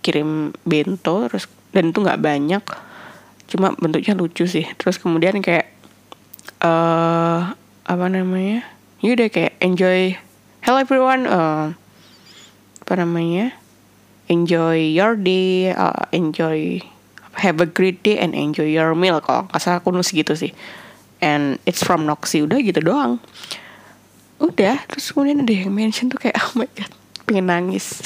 kirim 0.02 0.54
bento 0.62 1.26
terus 1.26 1.50
dan 1.74 1.90
itu 1.90 1.98
nggak 1.98 2.22
banyak. 2.22 2.62
Cuma 3.50 3.74
bentuknya 3.74 4.14
lucu 4.14 4.46
sih. 4.46 4.70
Terus 4.78 5.02
kemudian 5.02 5.42
kayak 5.42 5.77
uh, 6.62 7.54
apa 7.86 8.06
namanya? 8.10 8.66
Ya 8.98 9.14
udah 9.14 9.28
kayak 9.30 9.54
enjoy. 9.62 10.18
Hello 10.62 10.78
everyone. 10.82 11.26
Uh, 11.26 11.74
apa 12.82 12.92
namanya? 12.98 13.54
Enjoy 14.28 14.76
your 14.76 15.16
day 15.16 15.72
uh, 15.72 16.04
enjoy 16.12 16.84
have 17.40 17.62
a 17.64 17.68
great 17.68 18.04
day 18.04 18.18
and 18.20 18.34
enjoy 18.34 18.66
your 18.66 18.92
meal. 18.92 19.22
Kok 19.22 19.54
kasar 19.54 19.80
aku 19.80 19.94
nulis 19.94 20.10
gitu 20.10 20.34
sih. 20.34 20.52
And 21.18 21.58
it's 21.66 21.82
from 21.82 22.06
Noxy 22.06 22.44
udah 22.44 22.60
gitu 22.62 22.82
doang. 22.82 23.22
Udah 24.38 24.78
terus 24.86 25.10
kemudian 25.10 25.42
ada 25.42 25.50
yang 25.50 25.74
mention 25.74 26.10
tuh 26.10 26.18
kayak 26.18 26.38
oh 26.44 26.52
my 26.58 26.68
god 26.74 26.90
pengen 27.24 27.48
nangis. 27.48 27.86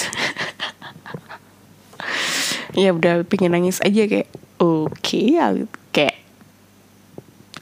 Ya 2.73 2.89
udah 2.89 3.21
pengen 3.29 3.53
nangis 3.53 3.85
aja 3.85 4.09
kayak 4.09 4.33
oke 4.57 4.97
okay, 4.97 5.37
ya 5.37 5.53
kayak 5.93 6.22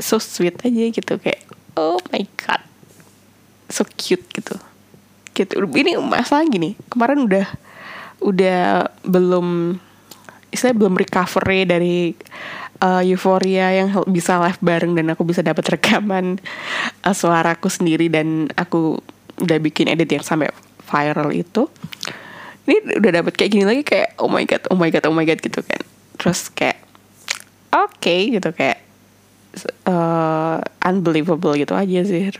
so 0.00 0.18
sweet 0.18 0.56
aja 0.64 0.84
gitu 0.90 1.14
kayak 1.20 1.44
oh 1.76 2.00
my 2.10 2.24
god 2.40 2.60
so 3.70 3.86
cute 3.86 4.26
gitu. 4.34 4.58
Gitu. 5.30 5.54
Ini 5.56 5.96
masalah 6.02 6.44
gini 6.50 6.74
kemarin 6.90 7.24
udah 7.24 7.46
udah 8.20 8.90
belum 9.06 9.78
istilah 10.50 10.74
belum 10.76 10.98
recovery 10.98 11.64
dari 11.64 12.12
uh, 12.82 13.00
euforia 13.06 13.70
yang 13.72 13.94
bisa 14.10 14.36
live 14.42 14.58
bareng 14.60 14.98
dan 14.98 15.14
aku 15.14 15.22
bisa 15.22 15.40
dapat 15.40 15.64
rekaman 15.78 16.42
uh, 17.06 17.14
suaraku 17.14 17.70
sendiri 17.70 18.10
dan 18.10 18.50
aku 18.58 18.98
udah 19.40 19.56
bikin 19.62 19.88
edit 19.88 20.10
yang 20.10 20.26
sampai 20.26 20.50
viral 20.84 21.30
itu. 21.32 21.70
Ini 22.66 23.00
udah 23.00 23.22
dapat 23.22 23.32
kayak 23.38 23.50
gini 23.56 23.64
lagi 23.64 23.82
kayak 23.86 24.18
oh 24.20 24.28
my 24.28 24.44
god 24.44 24.62
oh 24.68 24.76
my 24.76 24.90
god 24.92 25.06
oh 25.08 25.14
my 25.14 25.24
god 25.24 25.40
gitu 25.40 25.62
kan. 25.62 25.80
Terus 26.20 26.50
kayak 26.52 26.82
oke 27.72 27.96
okay, 27.96 28.34
gitu 28.34 28.50
kayak 28.52 28.89
uh, 29.86 30.58
unbelievable 30.84 31.54
gitu 31.58 31.74
aja 31.74 32.00
sih. 32.06 32.30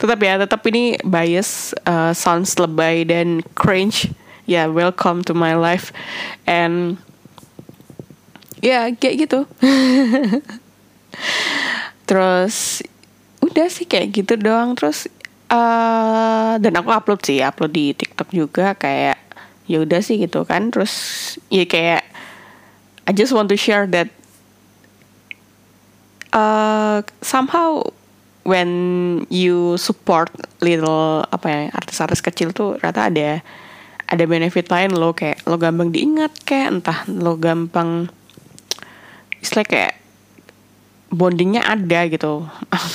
Tetap 0.00 0.16
ya 0.24 0.40
tetap 0.40 0.64
ini 0.64 0.96
bias 1.04 1.76
uh, 1.84 2.16
sounds 2.16 2.56
lebay 2.56 3.04
dan 3.04 3.44
cringe. 3.52 4.08
Ya 4.48 4.64
yeah, 4.64 4.66
welcome 4.70 5.20
to 5.20 5.36
my 5.36 5.52
life. 5.52 5.92
And 6.48 6.96
ya 8.64 8.88
kayak 8.96 9.28
gitu. 9.28 9.44
Terus 12.08 12.80
udah 13.44 13.68
sih 13.68 13.84
kayak 13.84 14.24
gitu 14.24 14.40
doang. 14.40 14.72
Terus 14.72 15.04
uh, 15.52 16.56
dan 16.56 16.72
aku 16.80 16.88
upload 16.88 17.20
sih 17.28 17.44
upload 17.44 17.76
di 17.76 17.92
TikTok 17.92 18.32
juga. 18.32 18.72
Kayak 18.72 19.20
ya 19.68 19.84
udah 19.84 20.00
sih 20.00 20.16
gitu 20.16 20.48
kan. 20.48 20.72
Terus 20.72 21.36
ya 21.52 21.68
kayak 21.68 22.08
I 23.04 23.12
just 23.12 23.36
want 23.36 23.52
to 23.52 23.56
share 23.60 23.84
that 23.92 24.08
uh, 26.32 27.04
somehow 27.20 27.82
when 28.48 28.70
you 29.28 29.76
support 29.76 30.32
little 30.64 31.24
apa 31.28 31.46
ya 31.46 31.60
artis-artis 31.76 32.24
kecil 32.24 32.56
tuh 32.56 32.80
rata 32.80 33.12
ada 33.12 33.44
ada 34.08 34.24
benefit 34.24 34.72
lain 34.72 34.96
lo 34.96 35.12
kayak 35.12 35.44
lo 35.44 35.60
gampang 35.60 35.92
diingat 35.92 36.32
kayak 36.48 36.80
entah 36.80 37.04
lo 37.12 37.36
gampang 37.36 38.08
istilah 39.44 39.68
kayak 39.68 39.94
bondingnya 41.08 41.64
ada 41.64 42.08
gitu. 42.08 42.44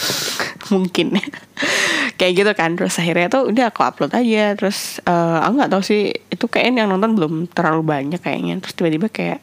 Mungkin. 0.74 1.18
Kayak 2.18 2.34
gitu 2.40 2.52
kan 2.54 2.78
terus 2.78 2.96
akhirnya 3.02 3.28
tuh 3.28 3.50
udah 3.50 3.74
aku 3.74 3.82
upload 3.84 4.14
aja 4.14 4.54
terus 4.54 5.02
uh, 5.10 5.42
aku 5.44 5.54
nggak 5.60 5.72
tahu 5.74 5.84
sih 5.84 6.14
itu 6.30 6.46
kayaknya 6.46 6.86
yang 6.86 6.94
nonton 6.94 7.18
belum 7.18 7.34
terlalu 7.52 7.84
banyak 7.84 8.22
kayaknya. 8.22 8.62
Terus 8.62 8.78
tiba-tiba 8.78 9.10
kayak 9.10 9.42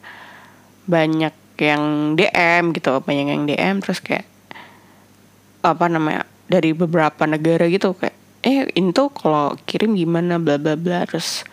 banyak 0.86 1.34
yang 1.60 2.16
DM 2.16 2.72
gitu 2.72 2.96
banyak 3.04 3.26
yang 3.28 3.44
DM 3.44 3.74
terus 3.84 4.00
kayak 4.00 4.24
apa 5.60 5.86
namanya 5.92 6.24
dari 6.48 6.72
beberapa 6.72 7.28
negara 7.28 7.68
gitu 7.68 7.92
kayak 7.92 8.16
eh 8.40 8.64
ini 8.72 8.96
tuh 8.96 9.12
kalau 9.12 9.52
kirim 9.68 9.92
gimana 9.92 10.40
bla 10.40 10.56
bla 10.56 10.74
bla 10.74 11.04
terus 11.04 11.44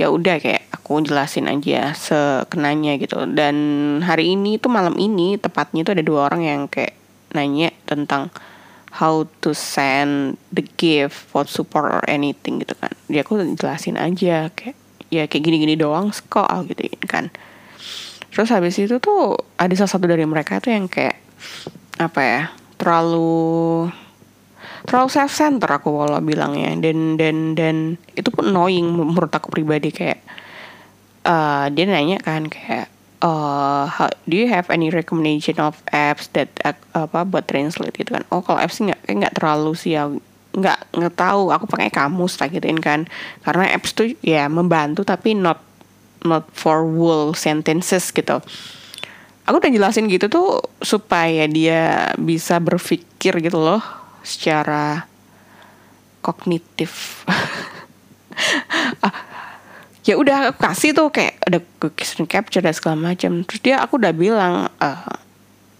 ya 0.00 0.08
udah 0.08 0.40
kayak 0.40 0.72
aku 0.72 1.04
jelasin 1.04 1.46
aja 1.46 1.92
sekenanya 1.92 2.96
gitu. 2.96 3.28
Dan 3.28 3.56
hari 4.00 4.34
ini 4.34 4.56
tuh 4.56 4.72
malam 4.72 4.96
ini 4.96 5.36
tepatnya 5.36 5.84
tuh 5.84 5.94
ada 5.94 6.04
dua 6.04 6.32
orang 6.32 6.42
yang 6.42 6.60
kayak 6.66 6.96
nanya 7.36 7.70
tentang 7.84 8.32
how 8.98 9.24
to 9.40 9.52
send 9.52 10.36
the 10.52 10.64
gift 10.80 11.16
for 11.32 11.44
support 11.44 11.92
or 11.92 12.04
anything 12.08 12.58
gitu 12.58 12.72
kan. 12.76 12.92
Dia 13.06 13.22
aku 13.22 13.40
jelasin 13.54 14.00
aja 14.00 14.48
kayak 14.52 14.76
ya 15.12 15.28
kayak 15.28 15.44
gini-gini 15.44 15.76
doang 15.76 16.08
kok 16.08 16.48
gitu 16.72 16.88
kan 17.04 17.28
terus 18.32 18.48
habis 18.48 18.80
itu 18.80 18.96
tuh 18.96 19.36
ada 19.60 19.72
salah 19.76 19.92
satu 19.92 20.08
dari 20.08 20.24
mereka 20.24 20.58
tuh 20.58 20.72
yang 20.72 20.88
kayak 20.88 21.20
apa 22.00 22.20
ya 22.20 22.42
terlalu 22.80 23.86
terlalu 24.86 25.08
self 25.14 25.30
center 25.30 25.70
aku 25.70 25.94
walau 25.94 26.18
bilangnya. 26.18 26.74
Dan 26.78 27.14
dan 27.14 27.54
dan 27.54 27.76
itu 28.18 28.28
pun 28.34 28.50
annoying 28.50 28.90
menurut 28.90 29.30
aku 29.30 29.54
pribadi 29.54 29.94
kayak 29.94 30.20
uh, 31.26 31.70
dia 31.70 31.86
nanya 31.86 32.18
kan 32.18 32.50
kayak 32.50 32.90
uh, 33.22 33.86
how, 33.86 34.10
do 34.26 34.34
you 34.34 34.50
have 34.50 34.66
any 34.68 34.90
recommendation 34.90 35.56
of 35.62 35.78
apps 35.94 36.26
that 36.34 36.50
uh, 36.66 36.74
apa 36.98 37.22
buat 37.22 37.46
translate 37.46 37.94
gitu 37.94 38.18
kan? 38.18 38.26
Oh 38.34 38.42
kalau 38.42 38.58
apps 38.58 38.82
nggak 38.82 39.06
nggak 39.06 39.34
terlalu 39.38 39.72
sih 39.78 39.94
ya 39.94 40.10
nggak 40.52 40.78
nggak 40.98 41.14
tahu. 41.14 41.54
Aku 41.54 41.64
pakai 41.70 41.88
kamus 41.94 42.36
lah 42.42 42.50
gituin 42.50 42.82
kan. 42.82 43.06
Karena 43.46 43.70
apps 43.70 43.94
tuh 43.94 44.10
ya 44.20 44.50
membantu 44.50 45.06
tapi 45.06 45.38
not 45.38 45.62
not 46.22 46.48
for 46.54 46.82
whole 46.86 47.34
sentences 47.34 48.10
gitu. 48.10 48.42
Aku 49.42 49.58
udah 49.58 49.72
jelasin 49.74 50.06
gitu 50.06 50.30
tuh 50.30 50.62
supaya 50.78 51.50
dia 51.50 52.14
bisa 52.14 52.62
berpikir 52.62 53.42
gitu 53.42 53.58
loh 53.58 53.82
secara 54.22 55.06
kognitif. 56.24 57.22
Ah, 59.04 59.12
ya 60.02 60.16
udah 60.16 60.50
aku 60.50 60.64
kasih 60.64 60.96
tuh 60.96 61.12
kayak 61.12 61.36
ada 61.44 61.60
screen 62.00 62.26
capture 62.26 62.64
dan 62.64 62.72
segala 62.72 63.12
macam. 63.12 63.44
Terus 63.44 63.60
dia 63.60 63.76
aku 63.78 64.00
udah 64.00 64.10
bilang 64.16 64.72
uh, 64.80 65.14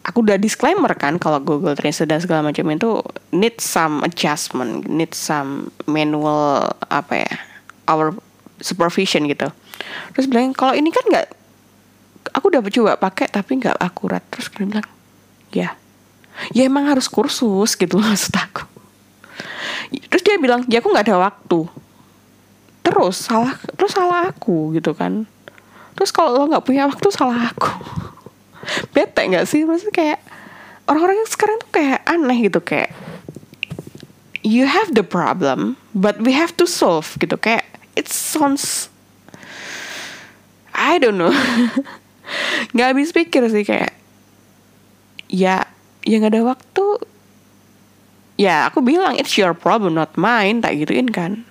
aku 0.02 0.26
udah 0.26 0.38
disclaimer 0.38 0.90
kan 0.98 1.16
kalau 1.18 1.38
Google 1.38 1.78
Translate 1.78 2.10
dan 2.10 2.20
segala 2.20 2.50
macam 2.50 2.66
itu 2.74 3.00
need 3.30 3.58
some 3.62 4.02
adjustment 4.02 4.86
need 4.90 5.14
some 5.14 5.70
manual 5.86 6.74
apa 6.90 7.22
ya 7.26 7.32
our 7.86 8.14
supervision 8.58 9.30
gitu 9.30 9.50
terus 10.12 10.26
bilang 10.28 10.52
kalau 10.52 10.76
ini 10.76 10.92
kan 10.92 11.04
nggak 11.08 11.26
aku 12.32 12.44
udah 12.48 12.60
coba 12.64 12.92
pakai 12.96 13.26
tapi 13.28 13.60
nggak 13.60 13.76
akurat. 13.78 14.22
Terus 14.32 14.48
dia 14.50 14.66
bilang 14.66 14.88
ya. 15.52 15.70
Ya 16.56 16.62
emang 16.64 16.88
harus 16.88 17.06
kursus 17.10 17.76
gitu 17.76 18.00
maksud 18.02 18.32
aku. 18.34 18.64
Terus 20.08 20.22
dia 20.24 20.36
bilang 20.40 20.64
ya 20.66 20.80
aku 20.80 20.88
nggak 20.90 21.06
ada 21.12 21.18
waktu. 21.28 21.60
Terus 22.82 23.16
salah 23.20 23.54
terus 23.76 23.92
salah 23.92 24.32
aku 24.32 24.72
gitu 24.76 24.96
kan. 24.96 25.28
Terus 25.98 26.10
kalau 26.10 26.34
lo 26.34 26.48
nggak 26.48 26.64
punya 26.64 26.88
waktu 26.88 27.06
salah 27.12 27.52
aku. 27.52 27.70
Bete 28.96 29.22
nggak 29.28 29.44
sih? 29.44 29.68
Maksudnya 29.68 29.94
kayak 29.94 30.20
orang-orang 30.88 31.22
yang 31.22 31.30
sekarang 31.30 31.56
tuh 31.60 31.70
kayak 31.70 32.00
aneh 32.08 32.38
gitu 32.48 32.58
kayak 32.58 32.90
you 34.42 34.66
have 34.66 34.90
the 34.98 35.06
problem 35.06 35.78
but 35.94 36.18
we 36.18 36.34
have 36.34 36.56
to 36.56 36.64
solve 36.64 37.12
gitu. 37.20 37.36
Kayak 37.36 37.68
it 37.94 38.08
sounds 38.08 38.91
I 40.72 40.98
don't 40.98 41.20
know. 41.20 41.32
Nggak 42.72 42.88
habis 42.96 43.12
pikir 43.12 43.44
sih 43.52 43.64
kayak 43.66 43.92
ya 45.32 45.64
ya 46.04 46.16
nggak 46.20 46.32
ada 46.32 46.42
waktu. 46.44 46.86
Ya 48.40 48.66
aku 48.68 48.80
bilang 48.84 49.16
it's 49.16 49.36
your 49.36 49.52
problem 49.52 49.96
not 49.96 50.16
mine 50.16 50.64
tak 50.64 50.76
gituin 50.80 51.12
kan. 51.12 51.44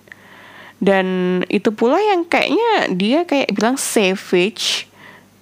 Dan 0.82 1.06
itu 1.54 1.70
pula 1.70 2.02
yang 2.02 2.26
kayaknya 2.26 2.90
dia 2.98 3.22
kayak 3.26 3.54
bilang 3.54 3.78
savage. 3.78 4.90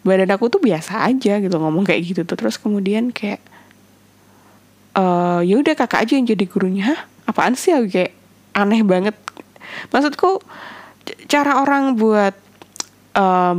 Badan 0.03 0.31
aku 0.31 0.51
tuh 0.51 0.59
biasa 0.59 1.07
aja 1.07 1.39
gitu 1.39 1.55
ngomong 1.55 1.87
kayak 1.87 2.03
gitu 2.03 2.21
tuh. 2.27 2.35
Terus 2.35 2.59
kemudian 2.59 3.15
kayak 3.15 3.39
uh, 4.99 5.39
ya 5.43 5.55
udah 5.59 5.75
kakak 5.79 6.07
aja 6.07 6.13
yang 6.19 6.27
jadi 6.27 6.43
gurunya. 6.43 6.83
Hah, 6.91 6.99
apaan 7.31 7.55
sih? 7.55 7.71
Aku 7.71 7.87
kayak 7.87 8.11
aneh 8.51 8.83
banget. 8.83 9.15
Maksudku 9.95 10.43
cara 11.31 11.63
orang 11.63 11.95
buat 11.95 12.35
uh, 13.19 13.55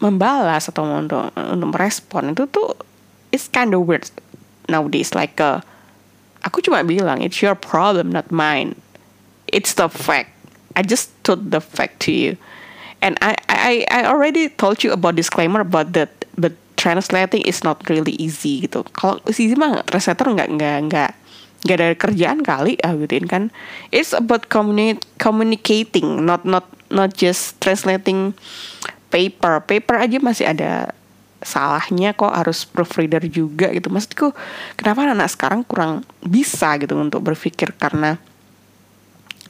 membalas 0.00 0.72
atau 0.72 0.88
untuk 0.88 1.28
untuk 1.36 1.68
merespon 1.76 2.32
itu 2.32 2.48
tuh 2.48 2.72
it's 3.30 3.46
kind 3.52 3.76
of 3.76 3.84
weird 3.84 4.08
nowadays 4.72 5.12
like 5.12 5.36
uh, 5.38 5.60
aku 6.42 6.64
cuma 6.64 6.80
bilang 6.82 7.20
it's 7.20 7.44
your 7.44 7.54
problem 7.54 8.10
not 8.10 8.32
mine 8.32 8.72
it's 9.52 9.76
the 9.76 9.86
fact 9.86 10.32
I 10.76 10.82
just 10.82 11.12
told 11.24 11.50
the 11.50 11.60
fact 11.60 12.00
to 12.08 12.12
you. 12.12 12.36
And 13.02 13.18
I, 13.20 13.34
I, 13.48 13.72
I 13.90 14.00
already 14.06 14.48
told 14.48 14.84
you 14.84 14.92
about 14.92 15.16
disclaimer 15.16 15.60
about 15.60 15.92
that, 15.94 16.24
but 16.38 16.52
translating 16.76 17.42
is 17.42 17.64
not 17.64 17.82
really 17.90 18.12
easy 18.16 18.62
gitu. 18.66 18.86
Kalau 18.94 19.18
easy 19.26 19.54
mah 19.58 19.82
translator 19.90 20.30
nggak 20.30 20.48
nggak 20.54 20.76
nggak 20.88 21.10
nggak 21.66 21.76
ada 21.78 21.88
kerjaan 21.98 22.40
kali 22.46 22.78
ah 22.86 22.94
gituin 22.94 23.26
kan. 23.26 23.50
It's 23.90 24.14
about 24.14 24.46
communi 24.46 25.02
communicating, 25.18 26.22
not 26.22 26.46
not 26.46 26.70
not 26.94 27.18
just 27.18 27.58
translating 27.58 28.38
paper. 29.12 29.60
Paper 29.68 29.96
aja 30.00 30.16
masih 30.18 30.48
ada 30.48 30.96
salahnya 31.44 32.16
kok 32.16 32.32
harus 32.32 32.64
proofreader 32.64 33.20
juga 33.28 33.68
gitu. 33.76 33.92
Maksudku 33.92 34.32
kenapa 34.80 35.04
anak, 35.04 35.16
-anak 35.20 35.30
sekarang 35.30 35.60
kurang 35.68 36.08
bisa 36.24 36.80
gitu 36.80 36.96
untuk 36.96 37.20
berpikir? 37.20 37.76
Karena 37.76 38.16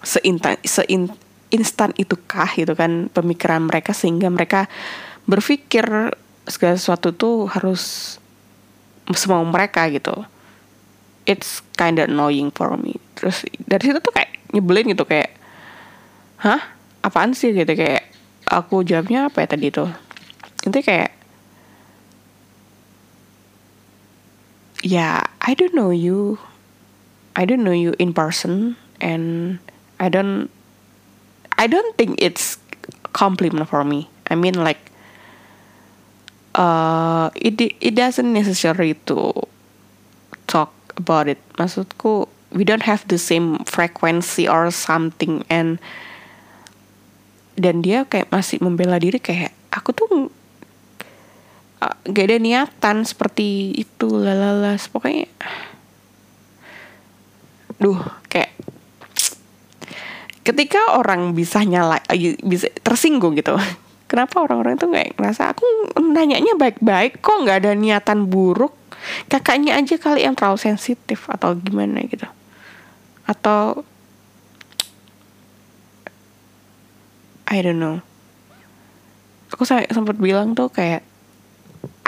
seintan 0.03 0.59
sein 0.67 1.15
instan 1.53 1.93
itukah 1.95 2.49
gitu 2.57 2.73
kan 2.75 3.13
pemikiran 3.13 3.69
mereka 3.69 3.93
sehingga 3.93 4.33
mereka 4.33 4.67
berpikir 5.29 5.85
segala 6.49 6.75
sesuatu 6.75 7.15
tuh 7.15 7.47
harus 7.47 8.17
semau 9.13 9.45
mereka 9.47 9.87
gitu. 9.93 10.27
It's 11.23 11.63
kind 11.79 12.03
of 12.03 12.11
annoying 12.11 12.51
for 12.51 12.75
me. 12.75 12.99
Terus 13.15 13.47
dari 13.69 13.85
situ 13.93 14.03
tuh 14.03 14.11
kayak 14.11 14.33
nyebelin 14.51 14.91
gitu 14.91 15.07
kayak 15.07 15.31
hah? 16.43 16.61
Apaan 17.03 17.37
sih? 17.37 17.55
gitu 17.55 17.69
kayak 17.69 18.12
aku 18.53 18.85
jawabnya 18.85 19.33
apa 19.33 19.45
ya 19.45 19.49
tadi 19.57 19.73
itu 19.73 19.89
kayak 20.69 21.17
ya 24.85 25.17
yeah, 25.17 25.17
I 25.41 25.57
don't 25.57 25.73
know 25.73 25.89
you 25.89 26.37
I 27.33 27.49
don't 27.49 27.65
know 27.65 27.75
you 27.75 27.97
in 27.97 28.13
person 28.13 28.77
and 29.01 29.59
I 29.97 30.13
don't 30.13 30.53
I 31.57 31.67
don't 31.67 31.97
think 31.97 32.21
it's 32.21 32.59
compliment 33.13 33.69
for 33.69 33.85
me. 33.85 34.11
I 34.29 34.35
mean 34.35 34.55
like 34.61 34.91
uh 36.55 37.31
it 37.35 37.61
it 37.81 37.95
doesn't 37.97 38.33
necessary 38.33 38.99
to 39.09 39.33
talk 40.47 40.75
about 40.97 41.29
it. 41.29 41.41
Maksudku 41.57 42.29
we 42.53 42.65
don't 42.65 42.85
have 42.85 43.07
the 43.09 43.17
same 43.17 43.65
frequency 43.65 44.45
or 44.45 44.71
something 44.71 45.45
and 45.49 45.81
dan 47.63 47.79
dia 47.79 48.03
kayak 48.05 48.29
masih 48.35 48.59
membela 48.59 48.99
diri 48.99 49.23
kayak 49.23 49.55
aku 49.71 49.95
tuh 49.95 50.11
uh, 51.79 51.97
gak 52.11 52.27
ada 52.27 52.39
niatan 52.43 53.07
seperti 53.07 53.79
itu 53.79 54.11
lalala 54.11 54.75
pokoknya 54.91 55.31
duh 57.79 58.03
kayak 58.27 58.51
ketika 60.43 60.99
orang 60.99 61.39
bisa 61.39 61.63
nyala 61.63 62.03
bisa 62.43 62.67
tersinggung 62.83 63.39
gitu 63.39 63.55
kenapa 64.13 64.45
orang-orang 64.45 64.77
itu 64.77 64.85
nggak 64.85 65.17
ngerasa 65.17 65.57
aku 65.57 65.65
nanyanya 65.97 66.53
baik-baik 66.61 67.25
kok 67.25 67.41
nggak 67.41 67.65
ada 67.65 67.73
niatan 67.73 68.29
buruk. 68.29 68.77
Kakaknya 69.27 69.75
aja 69.81 69.99
kali 69.99 70.23
yang 70.23 70.39
terlalu 70.39 70.63
sensitif 70.63 71.27
atau 71.27 71.57
gimana 71.59 72.05
gitu. 72.07 72.29
Atau 73.27 73.83
I 77.53 77.61
don't 77.61 77.77
know. 77.77 78.01
Aku 79.53 79.69
sempat 79.69 80.17
bilang 80.17 80.57
tuh 80.57 80.73
kayak 80.73 81.05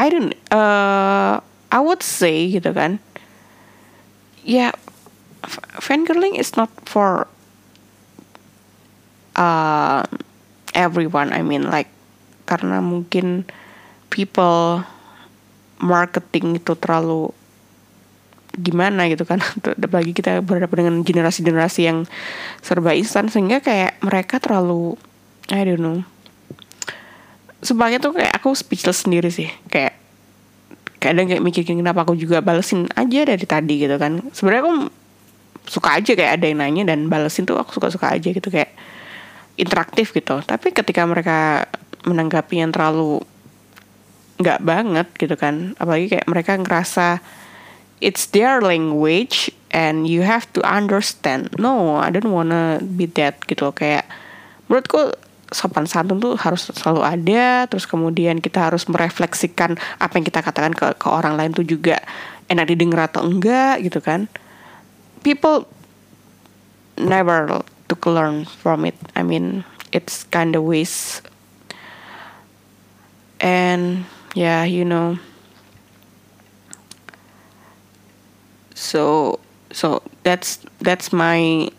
I 0.01 0.09
don't 0.09 0.33
uh, 0.49 1.45
I 1.69 1.79
would 1.85 2.01
say 2.01 2.49
gitu 2.49 2.73
kan 2.73 2.97
ya 4.41 4.73
yeah, 4.73 4.73
fangirling 5.81 6.41
is 6.41 6.57
not 6.57 6.73
for 6.89 7.29
uh, 9.37 10.09
everyone. 10.73 11.37
I 11.37 11.45
mean 11.45 11.69
like 11.69 11.93
karena 12.49 12.81
mungkin 12.81 13.45
people 14.09 14.85
marketing 15.81 16.61
itu 16.61 16.73
terlalu 16.81 17.33
gimana 18.55 19.11
gitu 19.11 19.27
kan 19.27 19.43
bagi 19.91 20.15
kita 20.15 20.39
berhadapan 20.39 20.87
dengan 20.87 20.97
generasi-generasi 21.03 21.81
yang 21.91 22.07
serba 22.63 22.95
instan 22.95 23.27
sehingga 23.27 23.59
kayak 23.59 23.99
mereka 23.99 24.39
terlalu 24.39 24.95
I 25.53 25.61
don't 25.67 25.83
know. 25.83 26.01
Sebagai 27.61 28.01
tuh 28.01 28.17
kayak 28.17 28.33
aku 28.37 28.53
speechless 28.57 29.05
sendiri 29.05 29.29
sih. 29.29 29.49
Kayak 29.69 29.97
kadang 31.01 31.29
kayak 31.29 31.45
mikirin 31.45 31.85
kenapa 31.85 32.09
aku 32.09 32.17
juga 32.17 32.41
balesin 32.41 32.89
aja 32.97 33.21
dari 33.29 33.45
tadi 33.45 33.85
gitu 33.85 33.97
kan. 34.01 34.25
Sebenarnya 34.33 34.63
aku 34.65 34.73
suka 35.69 36.01
aja 36.01 36.13
kayak 36.17 36.41
ada 36.41 36.45
yang 36.49 36.61
nanya 36.61 36.83
dan 36.93 37.09
balesin 37.09 37.45
tuh 37.45 37.57
aku 37.57 37.77
suka-suka 37.77 38.13
aja 38.13 38.29
gitu 38.33 38.49
kayak 38.49 38.73
interaktif 39.61 40.13
gitu. 40.17 40.41
Tapi 40.41 40.73
ketika 40.73 41.05
mereka 41.05 41.69
menanggapi 42.05 42.61
yang 42.61 42.73
terlalu 42.73 43.21
nggak 44.35 44.61
banget 44.67 45.09
gitu 45.15 45.39
kan 45.39 45.79
apalagi 45.79 46.11
kayak 46.11 46.27
mereka 46.27 46.59
ngerasa 46.59 47.23
it's 48.03 48.27
their 48.35 48.59
language 48.59 49.47
and 49.71 50.11
you 50.11 50.27
have 50.27 50.45
to 50.53 50.61
understand. 50.67 51.49
No 51.57 51.97
I 52.01 52.11
don't 52.11 52.35
wanna 52.35 52.83
be 52.83 53.07
that 53.17 53.41
gitu 53.47 53.71
kayak 53.73 54.05
menurutku 54.67 55.15
sopan 55.55 55.87
santun 55.87 56.19
tuh 56.19 56.35
harus 56.35 56.67
selalu 56.75 57.07
ada 57.07 57.71
terus 57.71 57.87
kemudian 57.87 58.43
kita 58.43 58.67
harus 58.67 58.91
merefleksikan 58.91 59.79
apa 60.03 60.13
yang 60.19 60.27
kita 60.27 60.43
katakan 60.43 60.75
ke 60.75 60.99
ke 60.99 61.07
orang 61.07 61.39
lain 61.39 61.55
tuh 61.55 61.63
juga 61.63 62.03
enak 62.51 62.75
didengar 62.75 63.07
atau 63.07 63.23
enggak 63.23 63.87
gitu 63.87 64.03
kan. 64.03 64.27
People 65.23 65.71
never 66.99 67.63
to 67.87 67.95
learn 68.05 68.45
from 68.45 68.83
it. 68.85 68.99
I 69.15 69.23
mean 69.23 69.63
it's 69.95 70.27
kind 70.29 70.59
of 70.59 70.67
waste. 70.67 71.23
And 73.39 74.11
yeah 74.35 74.67
you 74.67 74.83
know. 74.83 75.23
So 78.75 79.39
so 79.71 80.03
that's 80.27 80.59
that's 80.83 81.15
my 81.15 81.71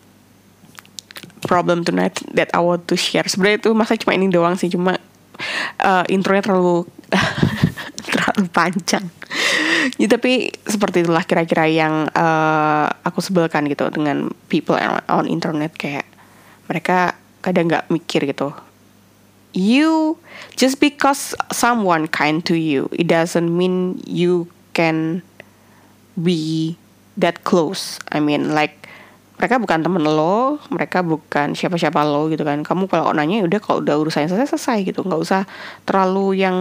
problem 1.44 1.84
tonight 1.84 2.16
that 2.32 2.48
I 2.56 2.60
want 2.64 2.88
to 2.88 2.96
share. 2.96 3.26
Sebenarnya 3.28 3.60
itu 3.60 3.70
masa 3.76 3.98
cuma 4.00 4.16
ini 4.16 4.32
doang 4.32 4.56
sih 4.56 4.72
cuma 4.72 4.96
uh, 5.84 6.04
intronya 6.08 6.42
terlalu 6.44 6.88
terlalu 8.08 8.44
panjang. 8.50 9.04
Ya, 10.00 10.06
tapi 10.10 10.50
seperti 10.66 11.06
itulah 11.06 11.22
kira-kira 11.22 11.68
yang 11.70 12.10
uh, 12.10 12.86
aku 13.06 13.22
sebelkan 13.22 13.68
gitu 13.70 13.86
dengan 13.92 14.32
people 14.50 14.76
on 15.06 15.30
internet 15.30 15.76
kayak 15.76 16.08
mereka 16.66 17.14
kadang 17.44 17.70
nggak 17.70 17.86
mikir 17.92 18.26
gitu. 18.26 18.50
You 19.56 20.20
just 20.58 20.84
because 20.84 21.32
someone 21.48 22.12
kind 22.12 22.44
to 22.44 22.58
you 22.58 22.92
it 22.92 23.08
doesn't 23.08 23.48
mean 23.48 24.02
you 24.04 24.52
can 24.76 25.24
be 26.18 26.74
that 27.16 27.46
close. 27.46 27.96
I 28.12 28.20
mean 28.20 28.52
like 28.52 28.85
mereka 29.36 29.60
bukan 29.60 29.78
temen 29.84 30.00
lo 30.00 30.56
mereka 30.72 31.04
bukan 31.04 31.52
siapa-siapa 31.52 32.00
lo 32.08 32.32
gitu 32.32 32.42
kan. 32.42 32.64
Kamu 32.64 32.88
kalau 32.88 33.12
nanya 33.12 33.44
udah 33.44 33.60
kalau 33.60 33.84
udah 33.84 33.96
urusannya 34.00 34.32
selesai 34.32 34.56
selesai 34.56 34.78
gitu. 34.88 35.04
Nggak 35.04 35.20
usah 35.20 35.42
terlalu 35.84 36.40
yang 36.40 36.56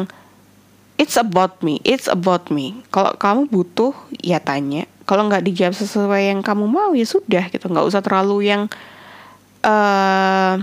it's 0.99 1.15
about 1.15 1.63
me 1.63 1.79
it's 1.87 2.11
about 2.11 2.51
me. 2.51 2.83
Kalau 2.91 3.15
kamu 3.15 3.47
butuh 3.47 3.95
ya 4.19 4.43
tanya. 4.43 4.87
Kalau 5.07 5.29
nggak 5.31 5.45
dijawab 5.47 5.75
sesuai 5.77 6.35
yang 6.35 6.39
kamu 6.43 6.67
mau 6.67 6.91
ya 6.91 7.07
sudah 7.07 7.47
gitu. 7.47 7.71
Nggak 7.71 7.85
usah 7.87 8.01
terlalu 8.03 8.51
yang 8.51 8.67
uh, 9.63 10.59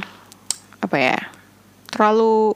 apa 0.82 0.96
ya 1.00 1.18
terlalu 1.88 2.52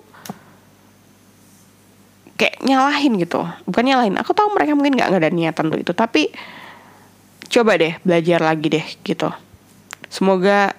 kayak 2.36 2.60
nyalahin 2.60 3.16
gitu. 3.16 3.40
Bukan 3.64 3.88
nyalahin 3.88 4.20
aku 4.20 4.36
tahu 4.36 4.52
mereka 4.52 4.76
mungkin 4.76 5.00
nggak 5.00 5.16
ada 5.16 5.32
niatan 5.32 5.72
tuh 5.72 5.80
itu 5.80 5.96
tapi 5.96 6.28
coba 7.46 7.78
deh 7.78 7.94
belajar 8.02 8.42
lagi 8.42 8.68
deh 8.68 8.86
gitu 9.06 9.30
semoga 10.12 10.72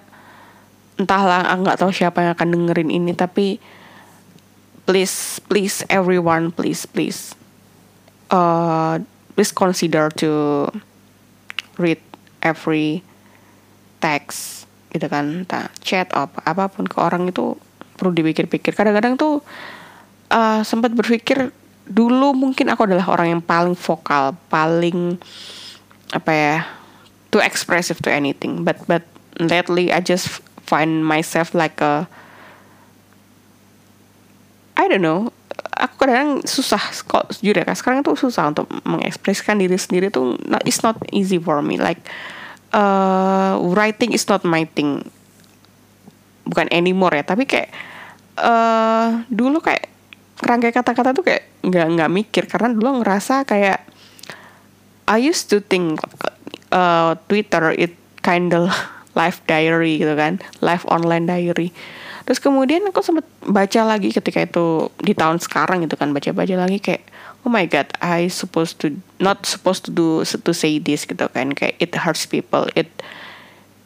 entahlah 0.98 1.46
aku 1.46 1.60
nggak 1.62 1.80
tahu 1.80 1.92
siapa 1.94 2.24
yang 2.24 2.32
akan 2.34 2.48
dengerin 2.54 2.90
ini 2.90 3.12
tapi 3.14 3.62
please 4.88 5.38
please 5.46 5.86
everyone 5.86 6.50
please 6.50 6.88
please 6.88 7.36
uh, 8.34 8.98
please 9.36 9.54
consider 9.54 10.10
to 10.10 10.66
read 11.78 12.00
every 12.42 13.06
text 14.02 14.66
gitu 14.88 15.06
kan 15.06 15.44
entah 15.44 15.68
chat 15.84 16.08
apa 16.16 16.40
apa 16.42 16.72
pun 16.72 16.88
ke 16.88 16.96
orang 16.98 17.28
itu 17.28 17.54
perlu 17.98 18.14
dipikir-pikir. 18.14 18.72
Kadang-kadang 18.72 19.18
tuh 19.18 19.42
uh, 20.30 20.62
sempat 20.62 20.94
berpikir 20.94 21.50
dulu 21.88 22.36
mungkin 22.36 22.68
aku 22.70 22.84
adalah 22.86 23.10
orang 23.10 23.38
yang 23.38 23.42
paling 23.42 23.72
vokal 23.72 24.36
paling 24.52 25.16
apa 26.12 26.32
ya 26.32 26.56
too 27.32 27.40
expressive 27.40 27.96
to 28.00 28.12
anything 28.12 28.60
but 28.60 28.76
but 28.84 29.04
lately 29.38 29.90
I 29.94 30.02
just 30.02 30.42
find 30.66 31.06
myself 31.06 31.54
like 31.56 31.80
a 31.80 32.10
I 34.78 34.86
don't 34.86 35.02
know 35.02 35.34
aku 35.78 36.06
kadang 36.06 36.42
susah 36.42 36.82
kok 37.06 37.30
jujur 37.38 37.62
ya 37.62 37.74
sekarang 37.74 38.02
tuh 38.02 38.18
susah 38.18 38.50
untuk 38.50 38.66
mengekspresikan 38.82 39.62
diri 39.62 39.78
sendiri 39.78 40.10
tuh 40.10 40.34
not, 40.46 40.62
it's 40.66 40.82
not 40.82 40.98
easy 41.14 41.38
for 41.38 41.62
me 41.62 41.78
like 41.78 42.02
uh, 42.74 43.56
writing 43.74 44.12
is 44.12 44.26
not 44.26 44.42
my 44.42 44.66
thing. 44.66 45.06
Bukan 46.48 46.66
anymore 46.72 47.14
ya 47.14 47.24
tapi 47.24 47.44
kayak 47.44 47.70
uh, 48.40 49.22
dulu 49.28 49.60
kayak 49.62 49.86
rangkai 50.42 50.72
kata-kata 50.72 51.12
tuh 51.12 51.24
kayak 51.26 51.44
nggak 51.66 51.86
nggak 51.98 52.10
mikir 52.12 52.44
karena 52.46 52.72
dulu 52.72 53.02
ngerasa 53.02 53.44
kayak 53.44 53.84
I 55.08 55.18
used 55.20 55.48
to 55.52 55.60
think 55.60 56.00
uh, 56.72 57.16
Twitter 57.28 57.72
it 57.74 57.96
kind 58.24 58.52
of 58.52 58.72
live 59.18 59.42
diary 59.50 59.98
gitu 59.98 60.14
kan. 60.14 60.38
Live 60.62 60.86
online 60.86 61.26
diary. 61.26 61.74
Terus 62.22 62.38
kemudian 62.38 62.86
aku 62.86 63.02
sempat 63.02 63.26
baca 63.42 63.80
lagi 63.88 64.14
ketika 64.14 64.44
itu 64.44 64.92
di 65.02 65.16
tahun 65.18 65.42
sekarang 65.42 65.82
gitu 65.82 65.98
kan. 65.98 66.14
Baca-baca 66.14 66.54
lagi 66.54 66.78
kayak 66.78 67.02
oh 67.42 67.50
my 67.50 67.66
god 67.66 67.90
I 67.98 68.30
supposed 68.30 68.78
to 68.86 68.94
not 69.18 69.42
supposed 69.42 69.88
to 69.88 69.90
do 69.90 70.22
to 70.22 70.52
say 70.54 70.78
this 70.78 71.02
gitu 71.08 71.26
kan. 71.32 71.56
Kayak 71.56 71.74
it 71.82 71.92
hurts 71.98 72.28
people. 72.30 72.70
It 72.78 72.86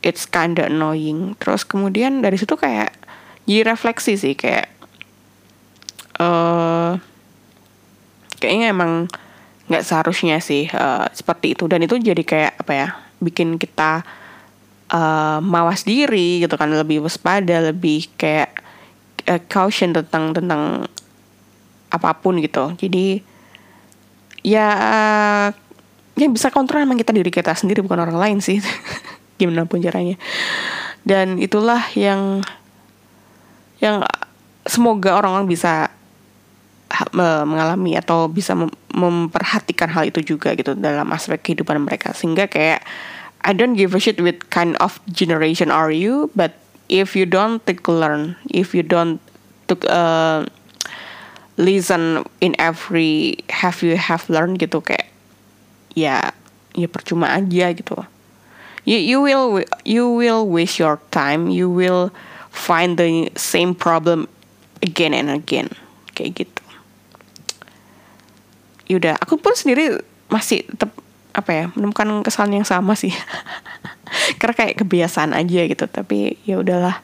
it's 0.04 0.28
kinda 0.28 0.68
annoying. 0.68 1.38
Terus 1.40 1.64
kemudian 1.64 2.20
dari 2.20 2.36
situ 2.36 2.58
kayak 2.58 2.92
jadi 3.46 3.74
refleksi 3.74 4.18
sih 4.18 4.34
kayak 4.34 4.70
uh, 6.18 6.98
kayaknya 8.42 8.74
emang 8.74 9.06
nggak 9.70 9.86
seharusnya 9.86 10.42
sih 10.42 10.66
uh, 10.74 11.06
seperti 11.14 11.54
itu. 11.54 11.70
Dan 11.70 11.86
itu 11.86 11.94
jadi 11.96 12.22
kayak 12.26 12.52
apa 12.58 12.72
ya 12.74 12.88
bikin 13.22 13.54
kita 13.54 14.02
uh, 14.90 15.38
mawas 15.38 15.86
diri 15.86 16.42
gitu 16.42 16.54
kan 16.58 16.72
lebih 16.72 17.04
waspada 17.04 17.62
lebih 17.62 18.10
kayak 18.18 18.62
uh, 19.30 19.40
caution 19.46 19.94
tentang 19.94 20.34
tentang 20.34 20.88
apa 21.92 22.10
pun 22.16 22.40
gitu. 22.40 22.72
Jadi 22.80 23.20
ya 24.42 24.68
yang 26.18 26.30
bisa 26.34 26.50
kontrol 26.50 26.82
emang 26.82 26.98
kita 26.98 27.14
diri 27.14 27.30
kita 27.30 27.54
sendiri 27.54 27.84
bukan 27.84 28.00
orang 28.02 28.18
lain 28.18 28.38
sih. 28.42 28.58
Gimana 29.38 29.68
pun 29.68 29.78
caranya. 29.84 30.16
Dan 31.02 31.38
itulah 31.38 31.82
yang 31.98 32.42
yang 33.82 34.06
semoga 34.62 35.18
orang-orang 35.18 35.50
bisa 35.50 35.90
mengalami 37.16 37.96
atau 37.96 38.28
bisa 38.28 38.52
memperhatikan 38.92 39.88
hal 39.88 40.12
itu 40.12 40.36
juga 40.36 40.52
gitu 40.52 40.76
dalam 40.76 41.08
aspek 41.10 41.40
kehidupan 41.40 41.82
mereka. 41.82 42.12
Sehingga 42.12 42.46
kayak 42.46 42.84
I 43.42 43.52
don't 43.52 43.74
give 43.74 43.94
a 43.94 44.00
shit 44.00 44.22
with 44.22 44.50
kind 44.50 44.76
of 44.78 44.98
generation 45.10 45.70
are 45.70 45.90
you 45.90 46.30
but 46.34 46.54
if 46.88 47.16
you 47.16 47.26
don't 47.26 47.64
take 47.66 47.86
learn 47.88 48.36
if 48.50 48.74
you 48.74 48.82
don't 48.82 49.18
took 49.66 49.84
uh, 49.88 50.46
listen 51.56 52.24
in 52.40 52.56
every 52.58 53.38
have 53.50 53.82
you 53.82 53.96
have 53.96 54.28
learned 54.28 54.58
gitu 54.58 54.80
kayak 54.80 55.08
ya 55.92 56.32
ya 56.72 56.88
percuma 56.88 57.28
aja 57.32 57.72
gitu. 57.76 57.96
You 58.82 58.98
you 58.98 59.18
will 59.22 59.62
you 59.86 60.08
will 60.10 60.48
waste 60.48 60.82
your 60.82 60.98
time 61.14 61.52
you 61.52 61.70
will 61.70 62.10
find 62.50 62.98
the 62.98 63.30
same 63.38 63.76
problem 63.76 64.26
again 64.82 65.14
and 65.14 65.30
again 65.30 65.70
kayak 66.16 66.42
gitu. 66.42 66.62
Yaudah 68.90 69.16
aku 69.22 69.38
pun 69.38 69.54
sendiri 69.54 70.02
masih 70.32 70.66
tetap 70.66 70.90
apa 71.32 71.50
ya 71.50 71.64
menemukan 71.74 72.24
kesalahan 72.24 72.62
yang 72.62 72.68
sama 72.68 72.92
sih. 72.94 73.12
Karena 74.40 74.54
kayak 74.54 74.76
kebiasaan 74.84 75.32
aja 75.32 75.60
gitu 75.66 75.84
tapi 75.88 76.36
ya 76.44 76.60
udahlah. 76.60 77.00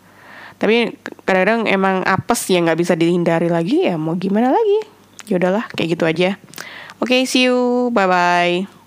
Tapi 0.59 0.99
kadang-kadang 1.23 1.71
emang 1.71 2.03
apes 2.03 2.51
ya 2.51 2.59
nggak 2.61 2.79
bisa 2.79 2.95
dihindari 2.99 3.49
lagi 3.49 3.89
ya 3.89 3.97
mau 3.97 4.15
gimana 4.19 4.53
lagi? 4.53 4.81
Ya 5.31 5.41
udahlah 5.41 5.65
kayak 5.73 5.99
gitu 5.99 6.05
aja. 6.05 6.37
Oke 6.99 7.15
okay, 7.15 7.21
see 7.25 7.47
you. 7.49 7.89
Bye 7.95 8.09
bye 8.11 8.78